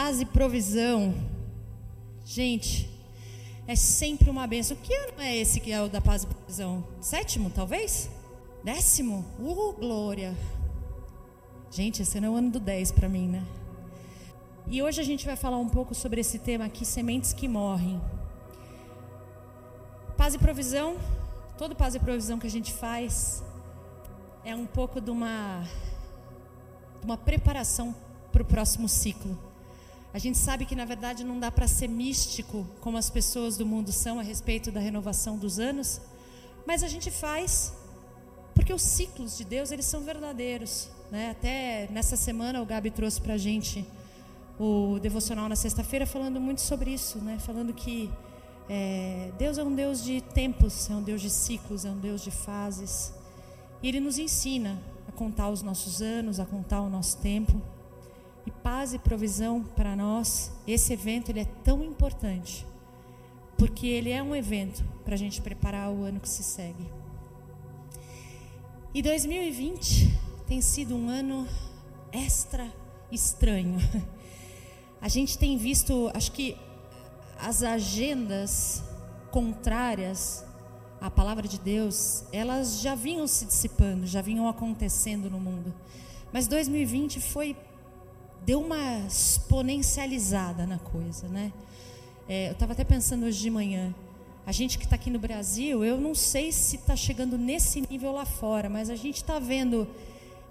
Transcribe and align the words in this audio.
paz 0.00 0.18
e 0.18 0.24
provisão. 0.24 1.14
Gente, 2.24 2.88
é 3.66 3.76
sempre 3.76 4.30
uma 4.30 4.46
benção. 4.46 4.74
Que 4.82 4.94
ano 4.94 5.20
é 5.20 5.36
esse 5.36 5.60
que 5.60 5.70
é 5.70 5.82
o 5.82 5.90
da 5.90 6.00
paz 6.00 6.22
e 6.22 6.26
provisão? 6.26 6.82
Sétimo, 7.02 7.50
talvez? 7.50 8.08
Décimo? 8.64 9.26
Uh, 9.38 9.74
glória! 9.74 10.34
Gente, 11.70 12.00
esse 12.00 12.16
ano 12.16 12.28
é 12.28 12.30
o 12.30 12.34
ano 12.34 12.50
do 12.50 12.58
10 12.58 12.92
para 12.92 13.10
mim, 13.10 13.28
né? 13.28 13.44
E 14.68 14.82
hoje 14.82 15.02
a 15.02 15.04
gente 15.04 15.26
vai 15.26 15.36
falar 15.36 15.58
um 15.58 15.68
pouco 15.68 15.94
sobre 15.94 16.22
esse 16.22 16.38
tema 16.38 16.64
aqui, 16.64 16.86
sementes 16.86 17.34
que 17.34 17.46
morrem. 17.46 18.00
Paz 20.16 20.32
e 20.32 20.38
provisão, 20.38 20.96
todo 21.58 21.76
paz 21.76 21.94
e 21.94 22.00
provisão 22.00 22.38
que 22.38 22.46
a 22.46 22.50
gente 22.50 22.72
faz 22.72 23.44
é 24.46 24.56
um 24.56 24.64
pouco 24.64 24.98
de 24.98 25.10
uma, 25.10 25.62
de 27.00 27.04
uma 27.04 27.18
preparação 27.18 27.94
para 28.32 28.40
o 28.40 28.46
próximo 28.46 28.88
ciclo. 28.88 29.49
A 30.12 30.18
gente 30.18 30.38
sabe 30.38 30.64
que 30.64 30.74
na 30.74 30.84
verdade 30.84 31.22
não 31.22 31.38
dá 31.38 31.52
para 31.52 31.68
ser 31.68 31.88
místico 31.88 32.66
como 32.80 32.96
as 32.96 33.08
pessoas 33.08 33.56
do 33.56 33.64
mundo 33.64 33.92
são 33.92 34.18
a 34.18 34.22
respeito 34.22 34.72
da 34.72 34.80
renovação 34.80 35.38
dos 35.38 35.60
anos, 35.60 36.00
mas 36.66 36.82
a 36.82 36.88
gente 36.88 37.10
faz 37.10 37.72
porque 38.54 38.72
os 38.72 38.82
ciclos 38.82 39.38
de 39.38 39.44
Deus 39.44 39.70
eles 39.70 39.86
são 39.86 40.02
verdadeiros. 40.02 40.90
Né? 41.12 41.30
Até 41.30 41.88
nessa 41.92 42.16
semana 42.16 42.60
o 42.60 42.66
Gabi 42.66 42.90
trouxe 42.90 43.20
para 43.20 43.34
a 43.34 43.38
gente 43.38 43.86
o 44.58 44.98
devocional 45.00 45.48
na 45.48 45.56
sexta-feira 45.56 46.04
falando 46.04 46.40
muito 46.40 46.60
sobre 46.60 46.90
isso, 46.90 47.18
né? 47.18 47.38
falando 47.38 47.72
que 47.72 48.10
é, 48.68 49.30
Deus 49.38 49.58
é 49.58 49.64
um 49.64 49.74
Deus 49.74 50.02
de 50.02 50.20
tempos, 50.20 50.90
é 50.90 50.94
um 50.94 51.02
Deus 51.02 51.22
de 51.22 51.30
ciclos, 51.30 51.84
é 51.84 51.90
um 51.90 51.98
Deus 51.98 52.20
de 52.20 52.32
fases. 52.32 53.12
E 53.80 53.88
Ele 53.88 54.00
nos 54.00 54.18
ensina 54.18 54.76
a 55.08 55.12
contar 55.12 55.50
os 55.50 55.62
nossos 55.62 56.02
anos, 56.02 56.40
a 56.40 56.44
contar 56.44 56.80
o 56.80 56.90
nosso 56.90 57.16
tempo 57.18 57.62
e 58.46 58.50
paz 58.50 58.94
e 58.94 58.98
provisão 58.98 59.62
para 59.62 59.94
nós. 59.94 60.52
Esse 60.66 60.92
evento 60.92 61.30
ele 61.30 61.40
é 61.40 61.48
tão 61.64 61.82
importante 61.84 62.66
porque 63.60 63.86
ele 63.86 64.10
é 64.10 64.22
um 64.22 64.34
evento 64.34 64.82
para 65.04 65.12
a 65.12 65.18
gente 65.18 65.42
preparar 65.42 65.90
o 65.90 66.02
ano 66.02 66.18
que 66.18 66.28
se 66.28 66.42
segue. 66.42 66.90
E 68.94 69.02
2020 69.02 70.18
tem 70.46 70.62
sido 70.62 70.96
um 70.96 71.10
ano 71.10 71.46
extra 72.10 72.72
estranho. 73.12 73.76
A 74.98 75.08
gente 75.08 75.38
tem 75.38 75.56
visto, 75.56 76.10
acho 76.14 76.32
que 76.32 76.56
as 77.38 77.62
agendas 77.62 78.82
contrárias 79.30 80.44
à 81.00 81.10
palavra 81.10 81.46
de 81.46 81.58
Deus, 81.58 82.24
elas 82.32 82.80
já 82.80 82.94
vinham 82.94 83.26
se 83.26 83.46
dissipando, 83.46 84.06
já 84.06 84.20
vinham 84.20 84.48
acontecendo 84.48 85.30
no 85.30 85.40
mundo. 85.40 85.74
Mas 86.32 86.46
2020 86.46 87.20
foi 87.20 87.56
deu 88.44 88.60
uma 88.60 89.06
exponencializada 89.06 90.66
na 90.66 90.78
coisa, 90.78 91.28
né? 91.28 91.52
É, 92.28 92.48
eu 92.48 92.52
estava 92.52 92.72
até 92.72 92.84
pensando 92.84 93.26
hoje 93.26 93.40
de 93.40 93.50
manhã. 93.50 93.94
A 94.46 94.52
gente 94.52 94.78
que 94.78 94.84
está 94.84 94.96
aqui 94.96 95.10
no 95.10 95.18
Brasil, 95.18 95.84
eu 95.84 96.00
não 96.00 96.14
sei 96.14 96.50
se 96.50 96.76
está 96.76 96.96
chegando 96.96 97.36
nesse 97.36 97.80
nível 97.88 98.12
lá 98.12 98.24
fora, 98.24 98.68
mas 98.68 98.88
a 98.88 98.96
gente 98.96 99.16
está 99.16 99.38
vendo 99.38 99.86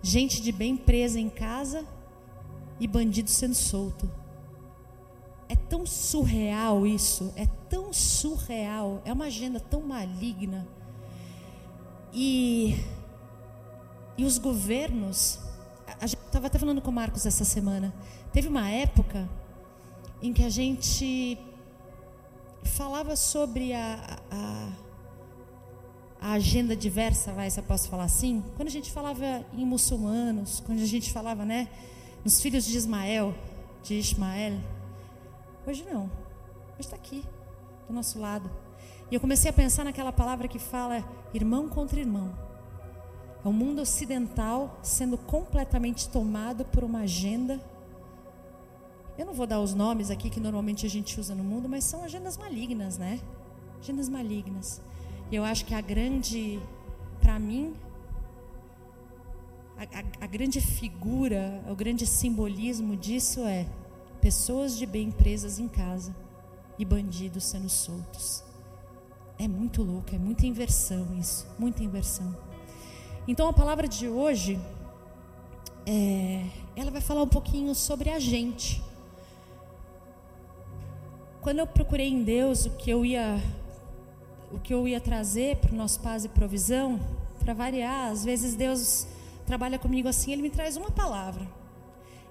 gente 0.02 0.42
de 0.42 0.52
bem 0.52 0.78
presa 0.78 1.20
em 1.20 1.30
casa 1.30 1.86
e 2.80 2.88
bandido 2.88 3.30
sendo 3.30 3.56
solto. 3.56 4.10
É 5.48 5.56
tão 5.56 5.86
surreal 5.86 6.86
isso, 6.86 7.34
é 7.36 7.48
tão 7.68 7.92
surreal, 7.92 9.02
é 9.04 9.12
uma 9.12 9.26
agenda 9.26 9.60
tão 9.60 9.82
maligna. 9.82 10.68
E, 12.14 12.76
e 14.18 14.24
os 14.24 14.38
governos 14.38 15.40
a 16.00 16.08
gente 16.08 16.22
estava 16.26 16.48
até 16.48 16.60
falando 16.60 16.82
com 16.82 16.90
o 16.90 16.94
Marcos 16.94 17.26
essa 17.26 17.44
semana. 17.44 17.94
Teve 18.32 18.48
uma 18.48 18.70
época 18.70 19.30
em 20.22 20.34
que 20.34 20.44
a 20.44 20.50
gente 20.50 21.38
falava 22.64 23.16
sobre 23.16 23.74
a, 23.74 24.20
a, 24.30 24.70
a, 26.22 26.32
agenda 26.34 26.76
diversa, 26.76 27.32
vai, 27.34 27.50
se 27.50 27.60
eu 27.60 27.64
posso 27.64 27.90
falar 27.90 28.04
assim. 28.04 28.44
Quando 28.56 28.68
a 28.68 28.72
gente 28.72 28.92
falava 28.92 29.46
em 29.54 29.66
muçulmanos, 29.66 30.60
quando 30.60 30.82
a 30.82 30.86
gente 30.86 31.12
falava, 31.12 31.46
né, 31.46 31.68
nos 32.24 32.42
filhos 32.42 32.66
de 32.66 32.78
Ismael, 32.78 33.34
de 33.84 33.96
Ismael. 33.96 34.60
Hoje 35.66 35.86
não. 35.90 36.04
Hoje 36.74 36.82
está 36.82 36.96
aqui, 36.96 37.24
do 37.88 37.94
nosso 37.94 38.20
lado. 38.20 38.50
E 39.10 39.16
eu 39.16 39.22
comecei 39.22 39.50
a 39.50 39.54
pensar 39.54 39.84
naquela 39.84 40.12
palavra 40.12 40.48
que 40.48 40.60
fala 40.60 41.04
irmão 41.34 41.68
contra 41.70 42.00
irmão. 42.00 42.49
É 43.44 43.48
o 43.48 43.54
mundo 43.54 43.82
ocidental 43.82 44.80
sendo 44.84 45.18
completamente 45.18 46.10
tomado 46.10 46.66
por 46.66 46.84
uma 46.84 47.00
agenda. 47.00 47.60
Eu 49.18 49.26
não 49.26 49.34
vou 49.34 49.48
dar 49.48 49.60
os 49.62 49.74
nomes 49.74 50.12
aqui 50.12 50.30
que 50.30 50.40
normalmente 50.40 50.86
a 50.86 50.90
gente 50.90 51.20
usa 51.20 51.34
no 51.34 51.44
mundo, 51.44 51.70
mas 51.70 51.84
são 51.84 52.04
agendas 52.04 52.38
malignas, 52.38 52.98
né? 52.98 53.20
Agendas 53.80 54.10
malignas. 54.10 54.82
E 55.32 55.36
eu 55.36 55.44
acho 55.44 55.66
que 55.66 55.74
a 55.74 55.82
grande, 55.82 56.60
para 57.22 57.40
mim, 57.40 57.74
a, 59.78 59.84
a, 59.84 60.26
a, 60.26 60.28
grande 60.28 60.60
figura, 60.60 61.64
o 61.70 61.76
grande 61.76 62.06
simbolismo 62.06 62.98
disso 62.98 63.42
é 63.46 63.66
pessoas 64.20 64.78
de 64.78 64.86
bem 64.86 65.12
presas 65.12 65.60
em 65.60 65.68
casa 65.68 66.14
e 66.78 66.84
bandidos 66.84 67.46
sendo 67.46 67.70
soltos. 67.70 68.44
É 69.38 69.48
muito 69.48 69.82
louco, 69.82 70.14
é 70.14 70.18
muita 70.18 70.46
inversão 70.46 71.08
isso, 71.18 71.48
muita 71.58 71.84
inversão. 71.84 72.49
Então 73.30 73.48
a 73.48 73.54
palavra 73.54 73.88
de 73.88 74.08
hoje, 74.08 74.60
é, 75.86 76.48
ela 76.76 76.90
vai 76.90 77.00
falar 77.00 77.22
um 77.22 77.28
pouquinho 77.28 77.76
sobre 77.76 78.10
a 78.10 78.18
gente. 78.18 78.82
Quando 81.40 81.60
eu 81.60 81.68
procurei 81.68 82.08
em 82.08 82.24
Deus 82.24 82.66
o 82.66 82.72
que 82.72 82.90
eu 82.90 83.06
ia, 83.06 83.40
o 84.52 84.58
que 84.58 84.74
eu 84.74 84.88
ia 84.88 85.00
trazer 85.00 85.58
para 85.58 85.72
o 85.72 85.76
nosso 85.76 86.00
paz 86.00 86.26
e 86.26 86.30
provisão, 86.30 87.00
para 87.38 87.54
variar, 87.54 88.10
às 88.10 88.26
vezes 88.26 88.56
Deus 88.56 89.06
trabalha 89.46 89.78
comigo 89.78 90.08
assim, 90.08 90.32
Ele 90.32 90.42
me 90.42 90.50
traz 90.50 90.76
uma 90.76 90.90
palavra. 90.90 91.48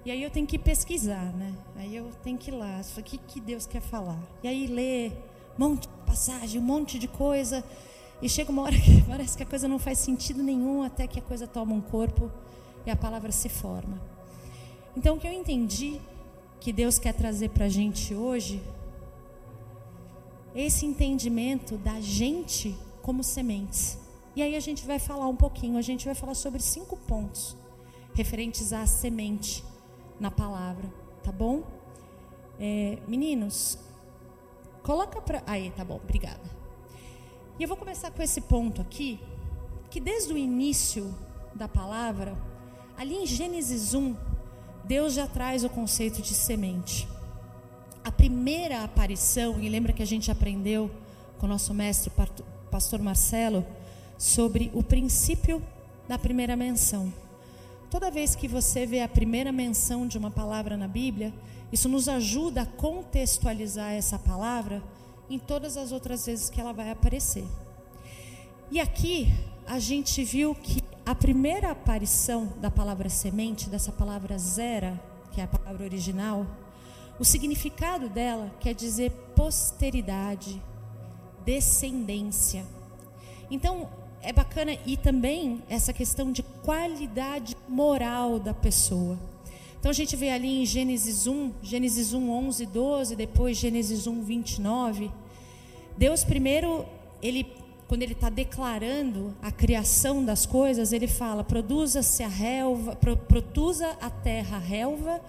E 0.03 0.11
aí 0.11 0.21
eu 0.21 0.29
tenho 0.29 0.45
que 0.45 0.59
pesquisar, 0.59 1.31
né? 1.33 1.55
Aí 1.77 1.95
eu 1.95 2.11
tenho 2.21 2.37
que 2.37 2.51
ir 2.51 2.55
lá, 2.55 2.81
o 2.97 3.01
que, 3.01 3.17
que 3.19 3.39
Deus 3.39 3.65
quer 3.65 3.81
falar. 3.81 4.19
E 4.43 4.49
aí 4.49 4.67
ler 4.67 5.13
um 5.57 5.69
monte 5.69 5.83
de 5.83 5.87
passagem, 6.05 6.59
um 6.59 6.65
monte 6.65 6.99
de 6.99 7.07
coisa. 7.07 7.63
E 8.21 8.27
chega 8.27 8.51
uma 8.51 8.63
hora 8.63 8.75
que 8.75 9.01
parece 9.07 9.37
que 9.37 9.43
a 9.43 9.45
coisa 9.45 9.67
não 9.67 9.79
faz 9.79 9.99
sentido 9.99 10.43
nenhum 10.43 10.83
até 10.83 11.07
que 11.07 11.19
a 11.19 11.21
coisa 11.21 11.47
toma 11.47 11.73
um 11.73 11.81
corpo 11.81 12.29
e 12.85 12.91
a 12.91 12.95
palavra 12.95 13.31
se 13.31 13.49
forma. 13.49 14.01
Então, 14.95 15.15
o 15.15 15.19
que 15.19 15.27
eu 15.27 15.31
entendi 15.31 15.99
que 16.59 16.73
Deus 16.73 16.99
quer 16.99 17.13
trazer 17.13 17.49
para 17.49 17.65
a 17.65 17.69
gente 17.69 18.13
hoje, 18.13 18.61
esse 20.53 20.85
entendimento 20.85 21.77
da 21.77 22.01
gente 22.01 22.75
como 23.01 23.23
sementes. 23.23 23.97
E 24.35 24.41
aí 24.41 24.55
a 24.55 24.59
gente 24.59 24.85
vai 24.85 24.99
falar 24.99 25.27
um 25.27 25.35
pouquinho, 25.35 25.77
a 25.77 25.81
gente 25.81 26.05
vai 26.05 26.15
falar 26.15 26.33
sobre 26.33 26.61
cinco 26.61 26.97
pontos 26.97 27.55
referentes 28.13 28.73
à 28.73 28.85
semente 28.85 29.63
na 30.19 30.29
palavra, 30.29 30.91
tá 31.23 31.31
bom? 31.31 31.63
É, 32.59 32.97
meninos, 33.07 33.77
coloca 34.83 35.21
para. 35.21 35.41
Aí, 35.47 35.71
tá 35.71 35.85
bom, 35.85 35.95
obrigada. 35.95 36.58
E 37.59 37.63
eu 37.63 37.67
vou 37.67 37.75
começar 37.75 38.09
com 38.09 38.23
esse 38.23 38.39
ponto 38.39 38.81
aqui, 38.81 39.19
que 39.89 39.99
desde 39.99 40.31
o 40.31 40.37
início 40.37 41.13
da 41.53 41.67
palavra, 41.67 42.37
ali 42.97 43.13
em 43.13 43.25
Gênesis 43.25 43.93
1, 43.93 44.15
Deus 44.85 45.13
já 45.13 45.27
traz 45.27 45.65
o 45.65 45.69
conceito 45.69 46.21
de 46.21 46.33
semente. 46.33 47.05
A 48.01 48.09
primeira 48.09 48.81
aparição, 48.85 49.59
e 49.59 49.67
lembra 49.67 49.91
que 49.91 50.01
a 50.01 50.07
gente 50.07 50.31
aprendeu 50.31 50.89
com 51.37 51.47
o 51.47 51.49
nosso 51.49 51.73
mestre, 51.73 52.09
pastor 52.71 53.01
Marcelo, 53.01 53.65
sobre 54.17 54.71
o 54.73 54.81
princípio 54.81 55.61
da 56.07 56.17
primeira 56.17 56.55
menção. 56.55 57.13
Toda 57.91 58.09
vez 58.09 58.35
que 58.35 58.47
você 58.47 58.85
vê 58.85 59.01
a 59.01 59.07
primeira 59.09 59.51
menção 59.51 60.07
de 60.07 60.17
uma 60.17 60.31
palavra 60.31 60.77
na 60.77 60.87
Bíblia, 60.87 61.33
isso 61.73 61.89
nos 61.89 62.07
ajuda 62.07 62.61
a 62.61 62.65
contextualizar 62.65 63.91
essa 63.91 64.17
palavra 64.17 64.81
em 65.29 65.37
todas 65.37 65.77
as 65.77 65.91
outras 65.91 66.25
vezes 66.25 66.49
que 66.49 66.59
ela 66.59 66.73
vai 66.73 66.89
aparecer. 66.89 67.45
E 68.71 68.79
aqui 68.79 69.31
a 69.67 69.79
gente 69.79 70.23
viu 70.23 70.55
que 70.55 70.83
a 71.05 71.15
primeira 71.15 71.71
aparição 71.71 72.53
da 72.59 72.69
palavra 72.69 73.09
semente, 73.09 73.69
dessa 73.69 73.91
palavra 73.91 74.37
zera, 74.37 74.99
que 75.31 75.41
é 75.41 75.43
a 75.43 75.47
palavra 75.47 75.83
original, 75.83 76.45
o 77.19 77.25
significado 77.25 78.07
dela 78.09 78.51
quer 78.59 78.73
dizer 78.73 79.11
posteridade, 79.35 80.61
descendência. 81.43 82.65
Então, 83.51 83.89
é 84.21 84.31
bacana 84.31 84.77
e 84.85 84.95
também 84.97 85.63
essa 85.69 85.91
questão 85.91 86.31
de 86.31 86.43
qualidade 86.43 87.55
moral 87.67 88.39
da 88.39 88.53
pessoa. 88.53 89.17
Então 89.79 89.91
a 89.91 89.93
gente 89.93 90.15
vê 90.15 90.29
ali 90.29 90.61
em 90.61 90.65
Gênesis 90.65 91.25
1, 91.25 91.53
Gênesis 91.63 92.13
1, 92.13 92.29
11, 92.29 92.65
12, 92.65 93.15
depois 93.15 93.57
Gênesis 93.57 94.07
1, 94.07 94.23
29. 94.23 95.09
Deus 95.97 96.23
primeiro, 96.23 96.85
ele, 97.21 97.47
quando 97.87 98.03
ele 98.03 98.13
está 98.13 98.29
declarando 98.29 99.33
a 99.41 99.51
criação 99.51 100.23
das 100.23 100.45
coisas, 100.45 100.91
ele 100.91 101.07
fala: 101.07 101.43
produza-se 101.43 102.23
a 102.23 102.27
relva, 102.27 102.95
produza 102.95 103.97
a 104.01 104.09
terra 104.09 104.57
relva 104.57 105.21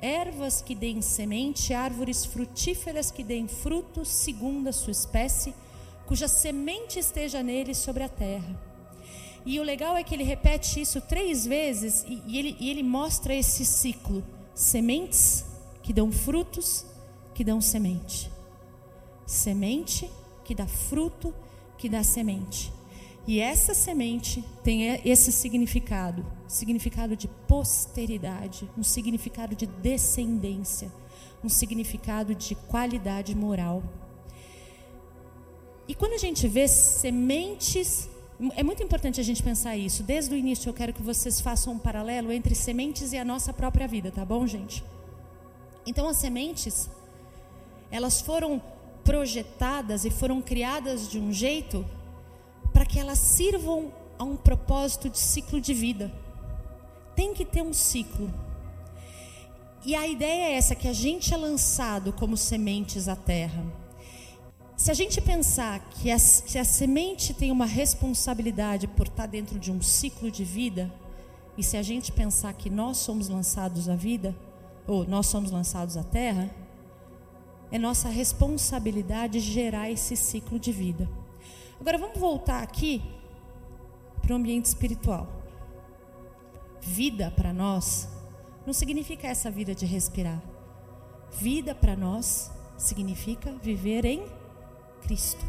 ervas 0.00 0.62
que 0.62 0.74
deem 0.74 1.02
semente, 1.02 1.74
árvores 1.74 2.24
frutíferas 2.24 3.10
que 3.10 3.24
deem 3.24 3.48
frutos 3.48 4.08
segundo 4.08 4.68
a 4.68 4.72
sua 4.72 4.92
espécie, 4.92 5.54
cuja 6.06 6.28
semente 6.28 6.98
esteja 6.98 7.42
nele 7.42 7.74
sobre 7.74 8.04
a 8.04 8.08
terra. 8.08 8.67
E 9.48 9.58
o 9.58 9.62
legal 9.62 9.96
é 9.96 10.04
que 10.04 10.14
ele 10.14 10.24
repete 10.24 10.78
isso 10.78 11.00
três 11.00 11.46
vezes 11.46 12.04
e, 12.06 12.22
e 12.26 12.38
ele, 12.38 12.56
e 12.60 12.68
ele 12.68 12.82
mostra 12.82 13.34
esse 13.34 13.64
ciclo: 13.64 14.22
sementes 14.54 15.42
que 15.82 15.90
dão 15.90 16.12
frutos, 16.12 16.84
que 17.32 17.42
dão 17.42 17.58
semente. 17.58 18.30
Semente 19.24 20.10
que 20.44 20.54
dá 20.54 20.66
fruto, 20.66 21.34
que 21.78 21.88
dá 21.88 22.02
semente. 22.02 22.70
E 23.26 23.40
essa 23.40 23.72
semente 23.72 24.44
tem 24.62 24.82
esse 25.02 25.32
significado, 25.32 26.26
significado 26.46 27.16
de 27.16 27.26
posteridade, 27.26 28.70
um 28.76 28.82
significado 28.82 29.56
de 29.56 29.64
descendência, 29.64 30.92
um 31.42 31.48
significado 31.48 32.34
de 32.34 32.54
qualidade 32.54 33.34
moral. 33.34 33.82
E 35.86 35.94
quando 35.94 36.12
a 36.12 36.18
gente 36.18 36.46
vê 36.46 36.68
sementes, 36.68 38.10
é 38.54 38.62
muito 38.62 38.82
importante 38.82 39.20
a 39.20 39.24
gente 39.24 39.42
pensar 39.42 39.76
isso. 39.76 40.02
Desde 40.02 40.32
o 40.34 40.36
início 40.36 40.68
eu 40.68 40.74
quero 40.74 40.92
que 40.92 41.02
vocês 41.02 41.40
façam 41.40 41.72
um 41.72 41.78
paralelo 41.78 42.30
entre 42.30 42.54
sementes 42.54 43.12
e 43.12 43.18
a 43.18 43.24
nossa 43.24 43.52
própria 43.52 43.88
vida, 43.88 44.10
tá 44.12 44.24
bom, 44.24 44.46
gente? 44.46 44.84
Então 45.84 46.08
as 46.08 46.18
sementes, 46.18 46.88
elas 47.90 48.20
foram 48.20 48.62
projetadas 49.02 50.04
e 50.04 50.10
foram 50.10 50.40
criadas 50.40 51.08
de 51.08 51.18
um 51.18 51.32
jeito 51.32 51.84
para 52.72 52.86
que 52.86 52.98
elas 52.98 53.18
sirvam 53.18 53.92
a 54.18 54.24
um 54.24 54.36
propósito 54.36 55.08
de 55.08 55.18
ciclo 55.18 55.60
de 55.60 55.74
vida. 55.74 56.12
Tem 57.16 57.34
que 57.34 57.44
ter 57.44 57.62
um 57.62 57.72
ciclo. 57.72 58.32
E 59.84 59.94
a 59.94 60.06
ideia 60.06 60.50
é 60.50 60.52
essa: 60.54 60.74
que 60.74 60.86
a 60.86 60.92
gente 60.92 61.32
é 61.32 61.36
lançado 61.36 62.12
como 62.12 62.36
sementes 62.36 63.08
à 63.08 63.16
terra. 63.16 63.64
Se 64.78 64.92
a 64.92 64.94
gente 64.94 65.20
pensar 65.20 65.80
que 65.90 66.08
a, 66.08 66.16
que 66.46 66.56
a 66.56 66.64
semente 66.64 67.34
tem 67.34 67.50
uma 67.50 67.66
responsabilidade 67.66 68.86
por 68.86 69.08
estar 69.08 69.26
dentro 69.26 69.58
de 69.58 69.72
um 69.72 69.82
ciclo 69.82 70.30
de 70.30 70.44
vida, 70.44 70.88
e 71.56 71.64
se 71.64 71.76
a 71.76 71.82
gente 71.82 72.12
pensar 72.12 72.52
que 72.54 72.70
nós 72.70 72.98
somos 72.98 73.28
lançados 73.28 73.88
à 73.88 73.96
vida, 73.96 74.36
ou 74.86 75.04
nós 75.04 75.26
somos 75.26 75.50
lançados 75.50 75.96
à 75.96 76.04
terra, 76.04 76.48
é 77.72 77.78
nossa 77.78 78.08
responsabilidade 78.08 79.40
gerar 79.40 79.90
esse 79.90 80.16
ciclo 80.16 80.60
de 80.60 80.70
vida. 80.70 81.08
Agora 81.80 81.98
vamos 81.98 82.16
voltar 82.16 82.62
aqui 82.62 83.02
para 84.22 84.32
o 84.32 84.36
ambiente 84.36 84.66
espiritual. 84.66 85.26
Vida 86.80 87.32
para 87.32 87.52
nós 87.52 88.08
não 88.64 88.72
significa 88.72 89.26
essa 89.26 89.50
vida 89.50 89.74
de 89.74 89.84
respirar. 89.84 90.40
Vida 91.32 91.74
para 91.74 91.96
nós 91.96 92.48
significa 92.76 93.52
viver 93.60 94.04
em 94.04 94.37
Cristo. 95.02 95.44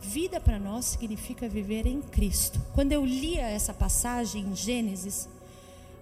Vida 0.00 0.38
para 0.40 0.58
nós 0.58 0.84
significa 0.84 1.48
viver 1.48 1.86
em 1.86 2.02
Cristo. 2.02 2.60
Quando 2.74 2.92
eu 2.92 3.04
lia 3.04 3.48
essa 3.48 3.72
passagem 3.72 4.44
em 4.44 4.54
Gênesis, 4.54 5.28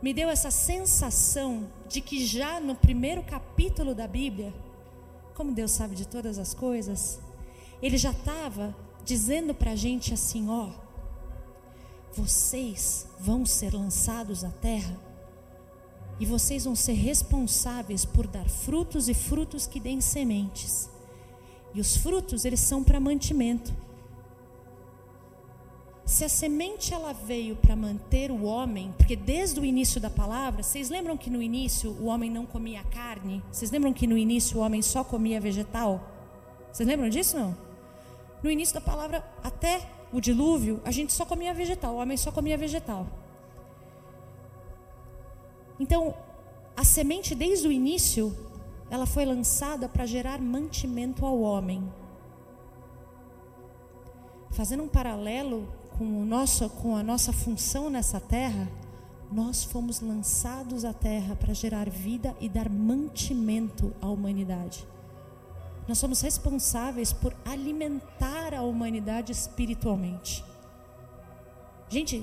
me 0.03 0.13
deu 0.13 0.29
essa 0.29 0.51
sensação 0.51 1.69
de 1.89 2.01
que 2.01 2.27
já 2.27 2.61
no 2.61 2.75
primeiro 2.75 3.23
capítulo 3.23 3.95
da 3.95 4.09
Bíblia, 4.09 4.53
como 5.35 5.53
Deus 5.53 5.71
sabe 5.71 5.95
de 5.95 6.07
todas 6.07 6.39
as 6.39 6.53
coisas, 6.53 7.21
ele 7.81 7.97
já 7.97 8.11
estava 8.11 8.75
dizendo 9.05 9.55
para 9.55 9.71
a 9.71 9.77
gente 9.77 10.13
assim: 10.13 10.49
ó, 10.49 10.71
vocês 12.13 13.07
vão 13.19 13.47
ser 13.47 13.73
lançados 13.75 14.43
à 14.45 14.51
terra 14.51 14.99
e 16.19 16.27
vocês 16.27 16.65
vão 16.65 16.77
ser 16.77 16.93
responsáveis 16.93 18.05
por 18.05 18.27
dar 18.27 18.49
frutos 18.49 19.09
e 19.09 19.15
frutos 19.15 19.67
que 19.67 19.81
deem 19.81 20.01
sementes. 20.01 20.91
E 21.75 21.81
os 21.81 21.97
frutos, 21.97 22.45
eles 22.45 22.61
são 22.61 22.85
para 22.85 23.01
mantimento. 23.01 23.73
Se 26.05 26.25
a 26.25 26.29
semente 26.29 26.93
ela 26.93 27.13
veio 27.13 27.57
para 27.57 27.75
manter 27.75 28.31
o 28.31 28.43
homem, 28.43 28.93
porque 28.99 29.17
desde 29.17 29.59
o 29.59 29.65
início 29.65 30.01
da 30.01 30.11
palavra, 30.11 30.63
vocês 30.63 30.91
lembram 30.91 31.17
que 31.17 31.31
no 31.31 31.41
início 31.41 31.91
o 31.93 32.07
homem 32.07 32.31
não 32.31 32.45
comia 32.45 32.83
carne? 32.85 33.43
Vocês 33.51 33.71
lembram 33.71 33.93
que 33.93 34.07
no 34.07 34.19
início 34.19 34.59
o 34.59 34.61
homem 34.61 34.83
só 34.83 35.03
comia 35.03 35.41
vegetal? 35.41 36.07
Vocês 36.71 36.87
lembram 36.87 37.09
disso 37.09 37.39
não? 37.39 37.57
No 38.43 38.51
início 38.51 38.75
da 38.75 38.81
palavra, 38.81 39.25
até 39.43 39.89
o 40.13 40.21
dilúvio, 40.21 40.81
a 40.85 40.91
gente 40.91 41.13
só 41.13 41.25
comia 41.25 41.55
vegetal, 41.55 41.95
o 41.95 41.99
homem 41.99 42.17
só 42.17 42.31
comia 42.33 42.59
vegetal. 42.59 43.07
Então, 45.79 46.15
a 46.77 46.85
semente 46.85 47.35
desde 47.35 47.67
o 47.67 47.73
início, 47.73 48.37
ela 48.93 49.07
foi 49.07 49.25
lançada 49.25 49.89
para 49.89 50.05
gerar 50.05 50.39
mantimento 50.39 51.25
ao 51.25 51.41
homem. 51.41 51.83
Fazendo 54.51 54.83
um 54.83 54.89
paralelo 54.89 55.67
com, 55.97 56.21
o 56.21 56.27
nosso, 56.27 56.69
com 56.69 56.95
a 56.95 57.03
nossa 57.03 57.33
função 57.33 57.89
nessa 57.89 58.21
terra, 58.21 58.69
nós 59.33 59.65
fomos 59.65 60.03
lançados 60.03 60.85
à 60.85 60.93
terra 60.93 61.35
para 61.35 61.55
gerar 61.55 61.89
vida 61.89 62.37
e 62.39 62.51
dar 62.51 62.69
mantimento 62.69 63.95
à 63.99 64.09
humanidade. 64.09 64.87
Nós 65.89 65.97
somos 65.97 66.21
responsáveis 66.21 67.15
por 67.15 67.35
alimentar 67.47 68.53
a 68.53 68.61
humanidade 68.61 69.33
espiritualmente. 69.33 70.45
Gente, 71.89 72.23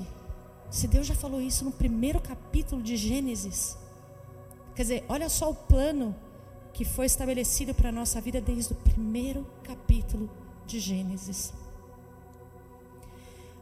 se 0.70 0.88
Deus 0.88 1.08
já 1.08 1.16
falou 1.16 1.42
isso 1.42 1.66
no 1.66 1.72
primeiro 1.72 2.22
capítulo 2.22 2.84
de 2.84 2.96
Gênesis, 2.96 3.76
quer 4.76 4.84
dizer, 4.84 5.06
olha 5.10 5.30
só 5.30 5.50
o 5.50 5.56
plano 5.56 6.16
que 6.74 6.86
foi 6.86 7.06
estabelecido 7.06 7.74
para 7.74 7.90
a 7.90 7.92
nossa 7.92 8.20
vida 8.22 8.40
desde 8.40 8.74
o 8.74 8.76
primeiro 8.76 9.46
capítulo 9.64 10.30
de 10.66 10.80
Gênesis. 10.80 11.54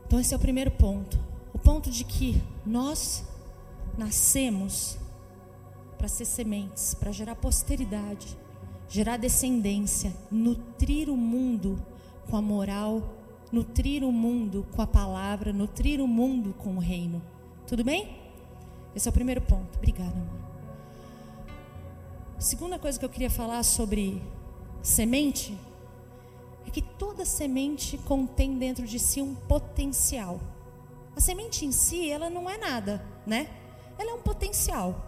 Então, 0.05 0.19
esse 0.19 0.33
é 0.33 0.37
o 0.37 0.39
primeiro 0.39 0.71
ponto. 0.71 1.19
O 1.53 1.59
ponto 1.59 1.89
de 1.89 2.03
que 2.03 2.41
nós 2.65 3.23
nascemos 3.97 4.97
para 5.97 6.07
ser 6.07 6.25
sementes, 6.25 6.93
para 6.93 7.11
gerar 7.11 7.35
posteridade 7.35 8.37
gerar 8.89 9.17
descendência, 9.17 10.13
nutrir 10.31 11.09
o 11.09 11.17
mundo 11.17 11.77
com 12.29 12.37
a 12.37 12.41
moral, 12.41 13.01
nutrir 13.51 14.03
o 14.03 14.11
mundo 14.11 14.65
com 14.75 14.81
a 14.81 14.87
palavra, 14.87 15.51
nutrir 15.51 16.01
o 16.01 16.07
mundo 16.07 16.53
com 16.57 16.75
o 16.75 16.79
reino. 16.79 17.21
Tudo 17.65 17.83
bem? 17.83 18.17
Esse 18.95 19.07
é 19.07 19.11
o 19.11 19.13
primeiro 19.13 19.41
ponto. 19.41 19.77
Obrigada, 19.77 20.11
amor. 20.11 20.46
Segunda 22.39 22.77
coisa 22.77 22.99
que 22.99 23.05
eu 23.05 23.09
queria 23.09 23.31
falar 23.31 23.63
sobre 23.63 24.21
semente 24.83 25.57
é 26.67 26.69
que 26.69 26.83
toda 26.83 27.25
semente 27.25 27.97
contém 27.97 28.59
dentro 28.59 28.85
de 28.85 28.99
si 28.99 29.21
um 29.21 29.33
potencial. 29.33 30.39
A 31.15 31.19
semente 31.19 31.65
em 31.65 31.71
si, 31.71 32.11
ela 32.11 32.29
não 32.29 32.47
é 32.47 32.55
nada, 32.57 33.03
né? 33.25 33.49
Ela 33.97 34.11
é 34.11 34.13
um 34.13 34.21
potencial. 34.21 35.03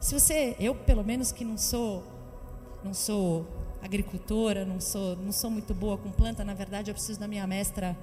Se 0.00 0.18
você, 0.18 0.56
eu 0.58 0.74
pelo 0.74 1.04
menos 1.04 1.30
que 1.30 1.44
não 1.44 1.58
sou, 1.58 2.02
não 2.82 2.94
sou 2.94 3.46
agricultora, 3.82 4.64
não 4.64 4.80
sou, 4.80 5.16
não 5.16 5.32
sou 5.32 5.50
muito 5.50 5.74
boa 5.74 5.98
com 5.98 6.10
planta, 6.10 6.42
na 6.42 6.54
verdade 6.54 6.90
eu 6.90 6.94
preciso 6.94 7.20
da 7.20 7.28
minha 7.28 7.46
mestra 7.46 7.96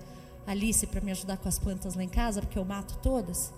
Alice 0.46 0.86
para 0.86 1.02
me 1.02 1.12
ajudar 1.12 1.38
com 1.38 1.50
as 1.50 1.58
plantas 1.58 1.96
lá 1.96 2.04
em 2.04 2.10
casa, 2.10 2.42
porque 2.42 2.60
eu 2.60 2.64
mato 2.64 2.96
todas. 3.02 3.52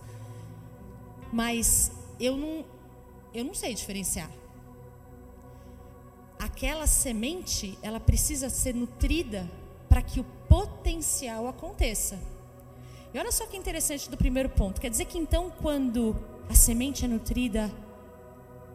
Mas 1.33 1.91
eu 2.19 2.35
não, 2.35 2.65
eu 3.33 3.43
não 3.43 3.53
sei 3.53 3.73
diferenciar. 3.73 4.29
Aquela 6.39 6.87
semente, 6.87 7.77
ela 7.81 7.99
precisa 7.99 8.49
ser 8.49 8.75
nutrida 8.75 9.49
para 9.89 10.01
que 10.01 10.19
o 10.19 10.25
potencial 10.47 11.47
aconteça. 11.47 12.19
E 13.13 13.19
olha 13.19 13.31
só 13.31 13.45
que 13.45 13.57
interessante 13.57 14.09
do 14.09 14.17
primeiro 14.17 14.49
ponto. 14.49 14.79
Quer 14.79 14.89
dizer 14.89 15.05
que 15.05 15.17
então, 15.17 15.51
quando 15.61 16.15
a 16.49 16.53
semente 16.53 17.05
é 17.05 17.07
nutrida, 17.07 17.71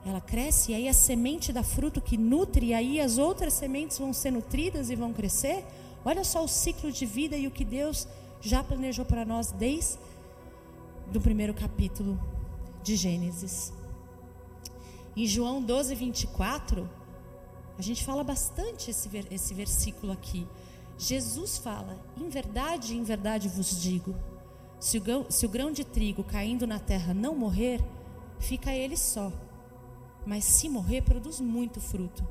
ela 0.04 0.20
cresce 0.20 0.72
e 0.72 0.74
aí 0.74 0.88
a 0.88 0.92
semente 0.92 1.52
dá 1.52 1.62
fruto 1.62 2.00
que 2.00 2.16
nutre 2.16 2.66
e 2.66 2.74
aí 2.74 3.00
as 3.00 3.18
outras 3.18 3.52
sementes 3.52 3.98
vão 3.98 4.12
ser 4.12 4.32
nutridas 4.32 4.90
e 4.90 4.96
vão 4.96 5.12
crescer. 5.12 5.64
Olha 6.04 6.24
só 6.24 6.42
o 6.44 6.48
ciclo 6.48 6.90
de 6.90 7.06
vida 7.06 7.36
e 7.36 7.46
o 7.46 7.50
que 7.50 7.64
Deus 7.64 8.08
já 8.40 8.64
planejou 8.64 9.04
para 9.04 9.24
nós 9.24 9.52
desde 9.52 9.98
do 11.12 11.20
primeiro 11.20 11.54
capítulo 11.54 12.18
de 12.82 12.96
Gênesis. 12.96 13.72
Em 15.16 15.26
João 15.26 15.62
12, 15.62 15.94
24, 15.94 16.88
a 17.78 17.82
gente 17.82 18.04
fala 18.04 18.24
bastante 18.24 18.90
esse, 18.90 19.08
esse 19.30 19.54
versículo 19.54 20.12
aqui. 20.12 20.46
Jesus 20.96 21.58
fala: 21.58 21.98
Em 22.16 22.28
verdade, 22.28 22.96
em 22.96 23.02
verdade 23.02 23.48
vos 23.48 23.80
digo: 23.80 24.14
se 24.80 24.98
o, 24.98 25.00
grão, 25.00 25.26
se 25.28 25.46
o 25.46 25.48
grão 25.48 25.70
de 25.70 25.84
trigo 25.84 26.24
caindo 26.24 26.66
na 26.66 26.78
terra 26.78 27.12
não 27.12 27.34
morrer, 27.34 27.80
fica 28.38 28.72
ele 28.72 28.96
só 28.96 29.32
mas 30.24 30.44
se 30.44 30.68
morrer, 30.68 31.02
produz 31.02 31.40
muito 31.40 31.80
fruto. 31.80 32.26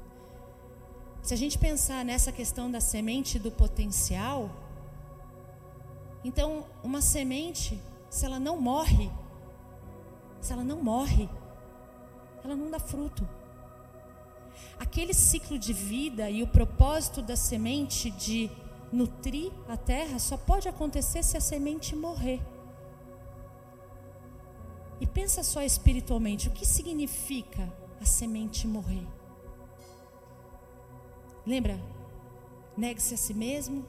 Se 1.22 1.34
a 1.34 1.38
gente 1.38 1.58
pensar 1.58 2.04
nessa 2.04 2.32
questão 2.32 2.72
da 2.72 2.80
semente 2.80 3.38
do 3.38 3.52
potencial, 3.52 4.50
então 6.24 6.66
uma 6.84 7.02
semente, 7.02 7.82
se 8.10 8.26
ela 8.26 8.40
não 8.40 8.60
morre, 8.60 9.12
se 10.42 10.52
ela 10.52 10.64
não 10.64 10.84
morre, 10.84 11.30
ela 12.44 12.56
não 12.56 12.70
dá 12.70 12.80
fruto. 12.80 13.28
Aquele 14.80 15.14
ciclo 15.14 15.58
de 15.58 15.72
vida 15.72 16.30
e 16.30 16.42
o 16.44 16.48
propósito 16.48 17.22
da 17.22 17.36
semente 17.36 18.10
de 18.10 18.50
nutrir 18.92 19.52
a 19.70 19.78
terra 19.78 20.20
só 20.20 20.36
pode 20.36 20.68
acontecer 20.68 21.24
se 21.24 21.38
a 21.38 21.42
semente 21.42 21.96
morrer. 21.96 22.42
E 25.00 25.08
pensa 25.08 25.44
só 25.44 25.62
espiritualmente, 25.62 26.48
o 26.48 26.52
que 26.52 26.66
significa 26.66 27.72
a 28.00 28.06
semente 28.06 28.68
morrer? 28.68 29.08
Lembra? 31.46 31.80
Negue-se 32.78 33.14
a 33.14 33.18
si 33.18 33.34
mesmo, 33.34 33.86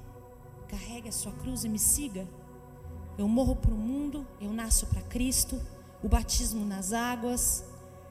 carregue 0.68 1.08
a 1.08 1.12
sua 1.12 1.32
cruz 1.32 1.64
e 1.64 1.68
me 1.68 1.78
siga. 1.78 2.26
Eu 3.18 3.28
morro 3.28 3.54
para 3.54 3.70
o 3.70 3.76
mundo, 3.76 4.26
eu 4.40 4.50
nasço 4.52 4.86
para 4.86 5.02
Cristo, 5.02 5.60
o 6.02 6.08
batismo 6.08 6.64
nas 6.64 6.92
águas. 6.92 7.64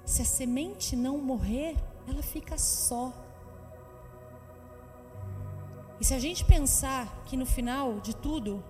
Se 0.06 0.22
a 0.22 0.26
semente 0.26 0.96
não 0.96 1.18
morrer, 1.18 1.76
ela 2.08 2.24
fica 2.24 2.58
só. 2.58 3.14
E 6.00 6.06
se 6.06 6.14
a 6.14 6.20
gente 6.20 6.44
pensar 6.46 7.24
que 7.26 7.38
no 7.38 7.46
final 7.46 8.00
de 8.00 8.16
tudo, 8.16 8.64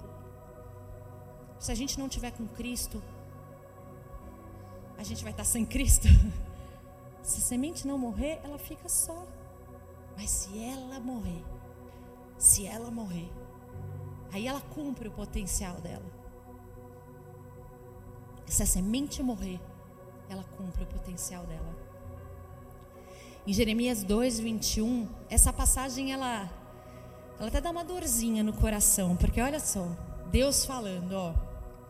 se 1.57 1.71
a 1.71 1.75
gente 1.75 1.97
não 1.99 2.09
tiver 2.09 2.31
com 2.31 2.47
Cristo, 2.47 3.01
a 4.97 5.03
gente 5.03 5.23
vai 5.23 5.31
estar 5.31 5.45
sem 5.45 5.65
Cristo. 5.65 6.07
Se 7.23 7.37
a 7.37 7.41
semente 7.41 7.87
não 7.87 7.99
morrer, 7.99 8.39
ela 8.43 8.57
fica 8.57 8.89
só. 8.89 9.27
Mas 10.17 10.29
se 10.29 10.59
ela 10.59 10.99
morrer, 10.99 11.43
se 12.37 12.65
ela 12.65 12.89
morrer, 12.89 13.31
aí 14.31 14.47
ela 14.47 14.59
cumpre 14.59 15.07
o 15.07 15.11
potencial 15.11 15.79
dela. 15.81 16.20
Se 18.45 18.63
a 18.63 18.65
semente 18.65 19.23
morrer, 19.23 19.59
ela 20.29 20.43
cumpre 20.57 20.83
o 20.83 20.87
potencial 20.87 21.45
dela. 21.45 21.75
Em 23.45 23.53
Jeremias 23.53 24.03
2, 24.03 24.39
21, 24.39 25.07
essa 25.29 25.51
passagem 25.51 26.13
ela, 26.13 26.49
ela 27.39 27.47
até 27.47 27.59
dá 27.59 27.71
uma 27.71 27.83
dorzinha 27.83 28.43
no 28.43 28.53
coração, 28.53 29.15
porque 29.15 29.41
olha 29.41 29.59
só, 29.59 29.87
Deus 30.31 30.63
falando, 30.63 31.13
ó, 31.13 31.33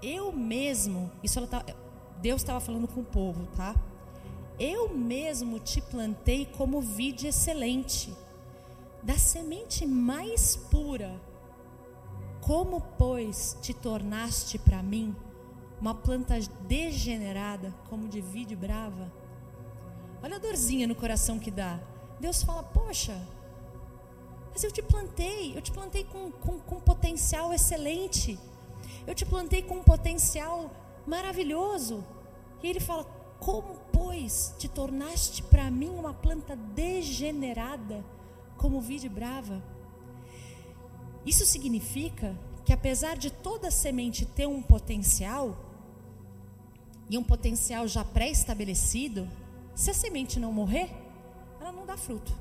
eu 0.01 0.31
mesmo, 0.31 1.12
isso 1.22 1.38
ela 1.38 1.48
tá, 1.48 1.63
Deus 2.22 2.41
estava 2.41 2.60
falando 2.60 2.88
com 2.88 3.01
o 3.01 3.05
povo, 3.05 3.46
tá? 3.55 3.75
Eu 4.60 4.89
mesmo 4.89 5.60
te 5.60 5.81
plantei 5.81 6.46
como 6.46 6.79
vide 6.79 7.27
excelente, 7.27 8.13
da 9.03 9.17
semente 9.17 9.86
mais 9.86 10.55
pura. 10.55 11.20
Como, 12.39 12.81
pois, 12.98 13.58
te 13.62 13.74
tornaste 13.74 14.58
para 14.58 14.81
mim 14.81 15.15
uma 15.81 15.95
planta 15.95 16.35
degenerada, 16.67 17.73
como 17.89 18.07
de 18.07 18.21
vide 18.21 18.55
brava? 18.55 19.11
Olha 20.21 20.35
a 20.35 20.39
dorzinha 20.39 20.85
no 20.85 20.93
coração 20.93 21.39
que 21.39 21.50
dá. 21.50 21.79
Deus 22.19 22.43
fala: 22.43 22.61
Poxa, 22.61 23.19
mas 24.53 24.63
eu 24.63 24.71
te 24.71 24.83
plantei, 24.83 25.57
eu 25.57 25.61
te 25.61 25.71
plantei 25.71 26.03
com, 26.03 26.31
com, 26.31 26.59
com 26.59 26.79
potencial 26.79 27.51
excelente. 27.51 28.38
Eu 29.07 29.15
te 29.15 29.25
plantei 29.25 29.63
com 29.63 29.77
um 29.77 29.83
potencial 29.83 30.69
maravilhoso. 31.07 32.05
E 32.61 32.67
ele 32.67 32.79
fala: 32.79 33.03
Como, 33.39 33.79
pois, 33.91 34.53
te 34.59 34.69
tornaste 34.69 35.41
para 35.41 35.71
mim 35.71 35.89
uma 35.89 36.13
planta 36.13 36.55
degenerada, 36.55 38.05
como 38.55 38.79
vide 38.79 39.09
brava? 39.09 39.63
Isso 41.25 41.43
significa 41.43 42.38
que, 42.63 42.71
apesar 42.71 43.17
de 43.17 43.31
toda 43.31 43.71
semente 43.71 44.25
ter 44.27 44.47
um 44.47 44.61
potencial, 44.61 45.57
e 47.11 47.17
um 47.17 47.23
potencial 47.23 47.85
já 47.89 48.05
pré-estabelecido, 48.05 49.27
se 49.75 49.91
a 49.91 49.93
semente 49.93 50.39
não 50.39 50.53
morrer, 50.53 50.89
ela 51.59 51.73
não 51.73 51.85
dá 51.85 51.97
fruto. 51.97 52.33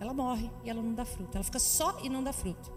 Ela 0.00 0.14
morre 0.14 0.50
e 0.64 0.70
ela 0.70 0.80
não 0.80 0.94
dá 0.94 1.04
fruto. 1.04 1.36
Ela 1.36 1.44
fica 1.44 1.58
só 1.58 2.00
e 2.02 2.08
não 2.08 2.24
dá 2.24 2.32
fruto. 2.32 2.72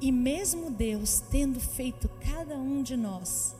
E 0.00 0.12
mesmo 0.12 0.70
Deus 0.70 1.18
tendo 1.28 1.58
feito 1.58 2.08
cada 2.20 2.54
um 2.54 2.84
de 2.84 2.96
nós 2.96 3.56